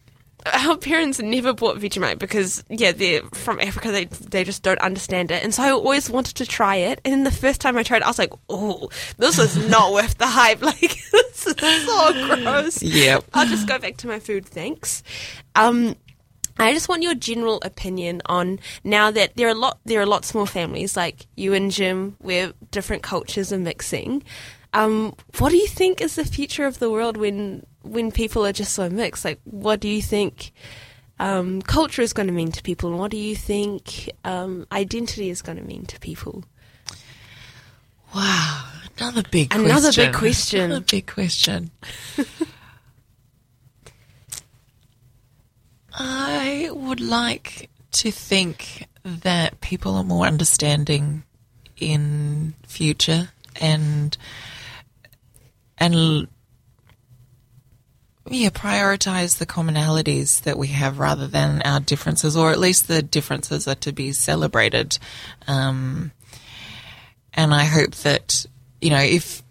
our 0.54 0.78
parents 0.78 1.20
never 1.20 1.54
bought 1.54 1.78
Vegemite 1.78 2.20
because 2.20 2.64
yeah, 2.70 2.92
they're 2.92 3.22
from 3.34 3.60
Africa. 3.60 3.92
They 3.92 4.06
they 4.06 4.44
just 4.44 4.64
don't 4.64 4.80
understand 4.80 5.32
it, 5.32 5.44
and 5.44 5.54
so 5.54 5.64
I 5.64 5.72
always 5.72 6.10
wanted 6.10 6.36
to 6.38 6.46
try 6.46 6.76
it. 6.76 7.02
And 7.06 7.14
then 7.14 7.24
the 7.24 7.32
first 7.32 7.62
time 7.62 7.78
I 7.78 7.84
tried, 7.84 7.98
it, 7.98 8.04
I 8.04 8.08
was 8.08 8.20
like, 8.20 8.34
"Oh, 8.50 8.90
this 9.18 9.40
is 9.40 9.70
not 9.70 9.92
worth 9.94 10.18
the 10.18 10.28
hype. 10.28 10.62
Like 10.72 10.80
this 11.12 11.48
is 11.48 11.86
so 11.86 12.14
gross." 12.14 12.82
Yep. 12.82 13.26
I'll 13.34 13.48
just 13.48 13.68
go 13.68 13.78
back 13.80 13.98
to 13.98 14.08
my 14.08 14.20
food, 14.20 14.46
thanks. 14.46 15.04
Um, 15.56 15.96
I 16.58 16.74
just 16.74 16.90
want 16.90 17.04
your 17.04 17.16
general 17.16 17.60
opinion 17.64 18.22
on 18.26 18.60
now 18.84 19.12
that 19.12 19.36
there 19.36 19.48
are 19.48 19.52
a 19.52 19.56
lot 19.56 19.80
there 19.86 20.02
are 20.02 20.06
lots 20.06 20.34
more 20.34 20.48
families 20.48 20.96
like 20.96 21.26
you 21.36 21.54
and 21.54 21.72
Jim 21.72 22.16
where 22.20 22.54
different 22.72 23.04
cultures 23.04 23.52
are 23.52 23.58
mixing. 23.58 24.24
Um, 24.74 25.14
what 25.38 25.50
do 25.50 25.58
you 25.58 25.68
think 25.68 26.02
is 26.02 26.16
the 26.16 26.26
future 26.26 26.66
of 26.66 26.80
the 26.80 26.90
world 26.90 27.18
when 27.18 27.66
when 27.84 28.12
people 28.12 28.46
are 28.46 28.54
just 28.54 28.74
so 28.74 28.90
mixed? 28.90 29.26
Like, 29.26 29.40
what 29.44 29.80
do 29.80 29.90
you 29.90 30.02
think 30.02 30.54
um, 31.20 31.62
culture 31.62 32.02
is 32.02 32.14
going 32.14 32.28
to 32.28 32.34
mean 32.34 32.52
to 32.54 32.64
people, 32.64 32.90
and 32.90 33.00
what 33.00 33.12
do 33.12 33.18
you 33.18 33.36
think 33.36 34.10
um, 34.24 34.66
identity 34.72 35.30
is 35.30 35.42
going 35.42 35.58
to 35.58 35.64
mean 35.64 35.86
to 35.88 36.00
people? 36.00 36.44
Wow. 38.16 38.68
Another 38.98 39.24
big 39.32 39.50
question. 39.50 39.66
Another 39.72 39.92
big 39.92 40.14
question. 40.14 40.62
Another 40.62 40.86
big 40.86 41.08
question. 41.08 41.72
I 45.94 46.70
would 46.72 47.00
like 47.02 47.70
to 47.94 48.12
think 48.12 48.88
that 49.04 49.60
people 49.62 49.96
are 49.96 50.04
more 50.04 50.26
understanding 50.26 51.24
in 51.78 52.54
future 52.68 53.30
and 53.60 54.16
and 55.82 56.28
yeah, 58.30 58.50
prioritize 58.50 59.40
the 59.40 59.48
commonalities 59.48 60.44
that 60.44 60.58
we 60.58 60.68
have 60.68 61.00
rather 61.00 61.28
than 61.28 61.64
our 61.64 61.80
differences, 61.80 62.38
or 62.38 62.52
at 62.52 62.60
least 62.60 62.88
the 62.88 63.02
differences 63.02 63.68
are 63.68 63.76
to 63.76 63.92
be 63.92 64.14
celebrated. 64.14 65.00
Um, 65.48 66.12
and 67.34 67.52
I 67.52 67.64
hope 67.64 67.96
that 67.96 68.46
you 68.80 68.92
know 68.92 69.02
if 69.02 69.42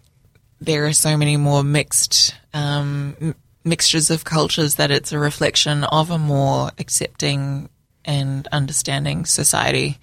there 0.61 0.85
are 0.85 0.93
so 0.93 1.17
many 1.17 1.35
more 1.35 1.63
mixed 1.63 2.33
um, 2.53 3.35
mixtures 3.65 4.09
of 4.09 4.23
cultures 4.23 4.75
that 4.75 4.89
it's 4.89 5.11
a 5.11 5.19
reflection 5.19 5.83
of 5.83 6.09
a 6.09 6.17
more 6.17 6.71
accepting 6.79 7.69
and 8.05 8.47
understanding 8.53 9.25
society, 9.25 9.99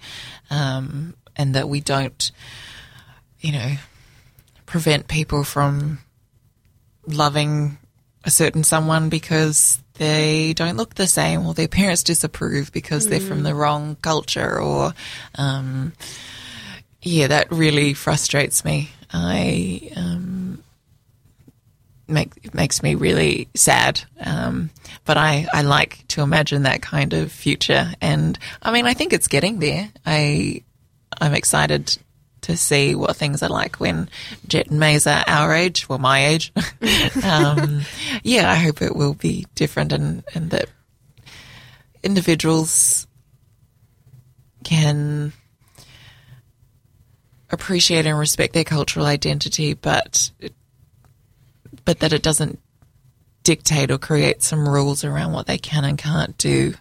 um, 0.51 1.15
and 1.35 1.55
that 1.55 1.67
we 1.67 1.81
don't, 1.81 2.31
you 3.39 3.51
know, 3.51 3.77
prevent 4.67 5.07
people 5.07 5.43
from 5.43 5.99
loving 7.09 7.77
a 8.23 8.31
certain 8.31 8.63
someone 8.63 9.09
because 9.09 9.81
they 9.95 10.53
don't 10.53 10.77
look 10.77 10.95
the 10.95 11.07
same 11.07 11.45
or 11.45 11.53
their 11.53 11.67
parents 11.67 12.03
disapprove 12.03 12.71
because 12.71 13.07
they're 13.07 13.19
from 13.19 13.43
the 13.43 13.55
wrong 13.55 13.97
culture 14.01 14.59
or 14.59 14.93
um, 15.35 15.93
yeah, 17.01 17.27
that 17.27 17.51
really 17.51 17.93
frustrates 17.93 18.65
me. 18.65 18.89
I 19.11 19.91
um, 19.95 20.63
make 22.07 22.31
it 22.43 22.53
makes 22.53 22.83
me 22.83 22.95
really 22.95 23.47
sad. 23.55 24.01
Um, 24.19 24.69
but 25.05 25.17
I, 25.17 25.47
I 25.53 25.61
like 25.61 26.05
to 26.09 26.21
imagine 26.21 26.63
that 26.63 26.81
kind 26.81 27.13
of 27.13 27.31
future, 27.31 27.91
and 28.01 28.37
I 28.61 28.71
mean, 28.71 28.85
I 28.85 28.93
think 28.93 29.13
it's 29.13 29.27
getting 29.27 29.59
there. 29.59 29.89
I 30.05 30.63
I'm 31.19 31.33
excited 31.33 31.97
to 32.49 32.57
see 32.57 32.95
what 32.95 33.15
things 33.15 33.41
are 33.41 33.49
like 33.49 33.79
when 33.79 34.09
Jet 34.47 34.67
and 34.67 34.79
Maze 34.79 35.07
are 35.07 35.23
our 35.27 35.53
age, 35.53 35.87
well, 35.87 35.99
my 35.99 36.27
age. 36.27 36.51
um, 37.23 37.81
yeah, 38.23 38.51
I 38.51 38.55
hope 38.55 38.81
it 38.81 38.95
will 38.95 39.13
be 39.13 39.47
different, 39.55 39.91
and 39.91 40.23
and 40.35 40.51
that 40.51 40.69
individuals 42.03 43.07
can 44.63 45.33
appreciate 47.51 48.05
and 48.05 48.17
respect 48.17 48.53
their 48.53 48.63
cultural 48.63 49.05
identity, 49.05 49.73
but 49.73 50.31
but 51.85 51.99
that 51.99 52.13
it 52.13 52.21
doesn't 52.21 52.59
dictate 53.43 53.89
or 53.89 53.97
create 53.97 54.43
some 54.43 54.67
rules 54.67 55.03
around 55.03 55.33
what 55.33 55.47
they 55.47 55.57
can 55.57 55.83
and 55.83 55.97
can't 55.97 56.37
do. 56.37 56.73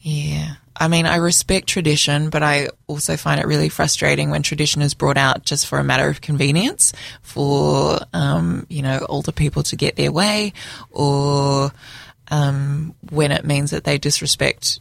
Yeah, 0.00 0.54
I 0.78 0.88
mean, 0.88 1.06
I 1.06 1.16
respect 1.16 1.66
tradition, 1.66 2.30
but 2.30 2.42
I 2.42 2.68
also 2.86 3.16
find 3.16 3.40
it 3.40 3.46
really 3.46 3.68
frustrating 3.68 4.30
when 4.30 4.42
tradition 4.42 4.80
is 4.80 4.94
brought 4.94 5.16
out 5.16 5.44
just 5.44 5.66
for 5.66 5.78
a 5.78 5.84
matter 5.84 6.08
of 6.08 6.20
convenience 6.20 6.92
for, 7.20 7.98
um, 8.12 8.64
you 8.68 8.82
know, 8.82 9.04
older 9.08 9.32
people 9.32 9.64
to 9.64 9.76
get 9.76 9.96
their 9.96 10.12
way 10.12 10.52
or 10.90 11.72
um, 12.30 12.94
when 13.10 13.32
it 13.32 13.44
means 13.44 13.72
that 13.72 13.84
they 13.84 13.98
disrespect 13.98 14.80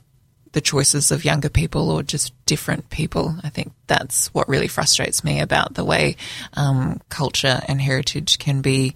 the 0.52 0.62
choices 0.62 1.12
of 1.12 1.26
younger 1.26 1.50
people 1.50 1.92
or 1.92 2.04
just 2.04 2.34
different 2.46 2.90
people. 2.90 3.36
I 3.44 3.50
think 3.50 3.74
that's 3.88 4.34
what 4.34 4.50
really 4.50 4.68
frustrates 4.68 5.24
me 5.24 5.40
about 5.40 5.74
the 5.74 5.86
way 5.86 6.16
um, 6.54 7.02
culture 7.10 7.62
and 7.68 7.82
heritage 7.82 8.40
can 8.40 8.62
be 8.62 8.96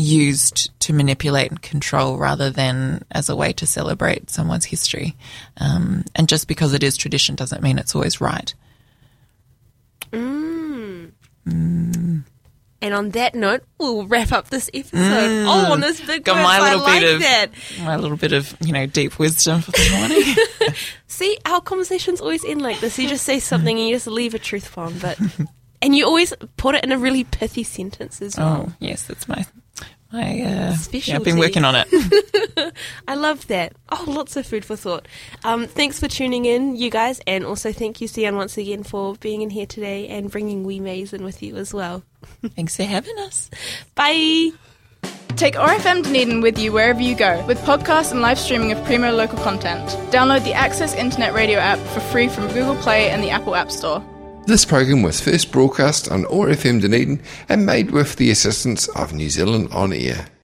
used 0.00 0.70
to 0.80 0.92
manipulate 0.92 1.50
and 1.50 1.60
control 1.62 2.16
rather 2.16 2.50
than 2.50 3.04
as 3.10 3.28
a 3.28 3.36
way 3.36 3.52
to 3.54 3.66
celebrate 3.66 4.30
someone's 4.30 4.64
history. 4.64 5.16
Um, 5.58 6.04
and 6.16 6.28
just 6.28 6.48
because 6.48 6.74
it 6.74 6.82
is 6.82 6.96
tradition 6.96 7.34
doesn't 7.36 7.62
mean 7.62 7.78
it's 7.78 7.94
always 7.94 8.20
right. 8.20 8.52
And 12.82 12.94
on 12.94 13.10
that 13.10 13.34
note, 13.34 13.62
we'll 13.78 14.06
wrap 14.06 14.32
up 14.32 14.48
this 14.48 14.70
episode. 14.72 15.44
Oh, 15.46 15.72
on 15.72 15.80
this 15.80 16.00
big 16.00 16.24
Got 16.24 16.36
my 16.36 16.56
I 16.56 16.70
little 16.72 16.80
like 16.80 17.00
bit 17.02 17.14
of 17.14 17.20
that. 17.20 17.50
my 17.80 17.96
little 17.96 18.16
bit 18.16 18.32
of 18.32 18.56
you 18.60 18.72
know 18.72 18.86
deep 18.86 19.18
wisdom 19.18 19.60
for 19.60 19.70
the 19.72 19.90
morning. 19.98 20.74
See, 21.06 21.36
our 21.44 21.60
conversations 21.60 22.22
always 22.22 22.42
end 22.44 22.62
like 22.62 22.80
this. 22.80 22.98
You 22.98 23.06
just 23.08 23.24
say 23.24 23.38
something 23.38 23.76
and 23.78 23.86
you 23.86 23.94
just 23.94 24.06
leave 24.06 24.34
a 24.34 24.38
truth 24.38 24.74
bomb, 24.74 24.98
but 24.98 25.18
and 25.82 25.94
you 25.94 26.06
always 26.06 26.32
put 26.56 26.74
it 26.74 26.82
in 26.82 26.90
a 26.90 26.96
really 26.98 27.24
pithy 27.24 27.64
sentence 27.64 28.22
as 28.22 28.38
well. 28.38 28.66
oh 28.68 28.72
yes, 28.80 29.02
that's 29.02 29.28
my 29.28 29.44
my. 30.12 30.40
Uh, 30.42 30.76
yeah, 30.92 31.16
I've 31.16 31.24
been 31.24 31.38
working 31.38 31.64
on 31.64 31.74
it. 31.76 32.72
I 33.08 33.14
love 33.14 33.46
that. 33.48 33.74
Oh, 33.90 34.04
lots 34.06 34.36
of 34.36 34.46
food 34.46 34.64
for 34.64 34.76
thought. 34.76 35.06
Um, 35.44 35.66
thanks 35.66 35.98
for 36.00 36.08
tuning 36.08 36.44
in, 36.44 36.76
you 36.76 36.90
guys, 36.90 37.20
and 37.26 37.44
also 37.44 37.72
thank 37.72 38.00
you, 38.00 38.08
Sian, 38.08 38.36
once 38.36 38.58
again 38.58 38.82
for 38.82 39.14
being 39.16 39.42
in 39.42 39.50
here 39.50 39.66
today 39.66 40.08
and 40.08 40.30
bringing 40.30 40.64
wee 40.64 40.80
Maze 40.80 41.12
in 41.12 41.24
with 41.24 41.42
you 41.42 41.56
as 41.56 41.72
well. 41.72 42.02
Thanks 42.54 42.76
for 42.76 42.84
having 42.84 43.18
us. 43.18 43.50
Bye. 43.94 44.50
Take 45.36 45.54
ORFM 45.54 46.02
Dunedin 46.02 46.42
with 46.42 46.58
you 46.58 46.72
wherever 46.72 47.00
you 47.00 47.16
go 47.16 47.44
with 47.46 47.58
podcasts 47.60 48.10
and 48.12 48.20
live 48.20 48.38
streaming 48.38 48.72
of 48.72 48.84
Primo 48.84 49.10
local 49.12 49.38
content. 49.38 49.88
Download 50.12 50.44
the 50.44 50.52
Access 50.52 50.94
Internet 50.94 51.32
Radio 51.32 51.58
app 51.58 51.78
for 51.78 52.00
free 52.00 52.28
from 52.28 52.46
Google 52.48 52.76
Play 52.76 53.08
and 53.08 53.22
the 53.22 53.30
Apple 53.30 53.54
App 53.54 53.70
Store. 53.70 54.04
This 54.50 54.64
program 54.64 55.02
was 55.02 55.20
first 55.20 55.52
broadcast 55.52 56.10
on 56.10 56.24
ORFM 56.24 56.80
Dunedin 56.80 57.22
and 57.48 57.64
made 57.64 57.92
with 57.92 58.16
the 58.16 58.32
assistance 58.32 58.88
of 58.88 59.12
New 59.12 59.30
Zealand 59.30 59.68
On 59.70 59.92
Air. 59.92 60.26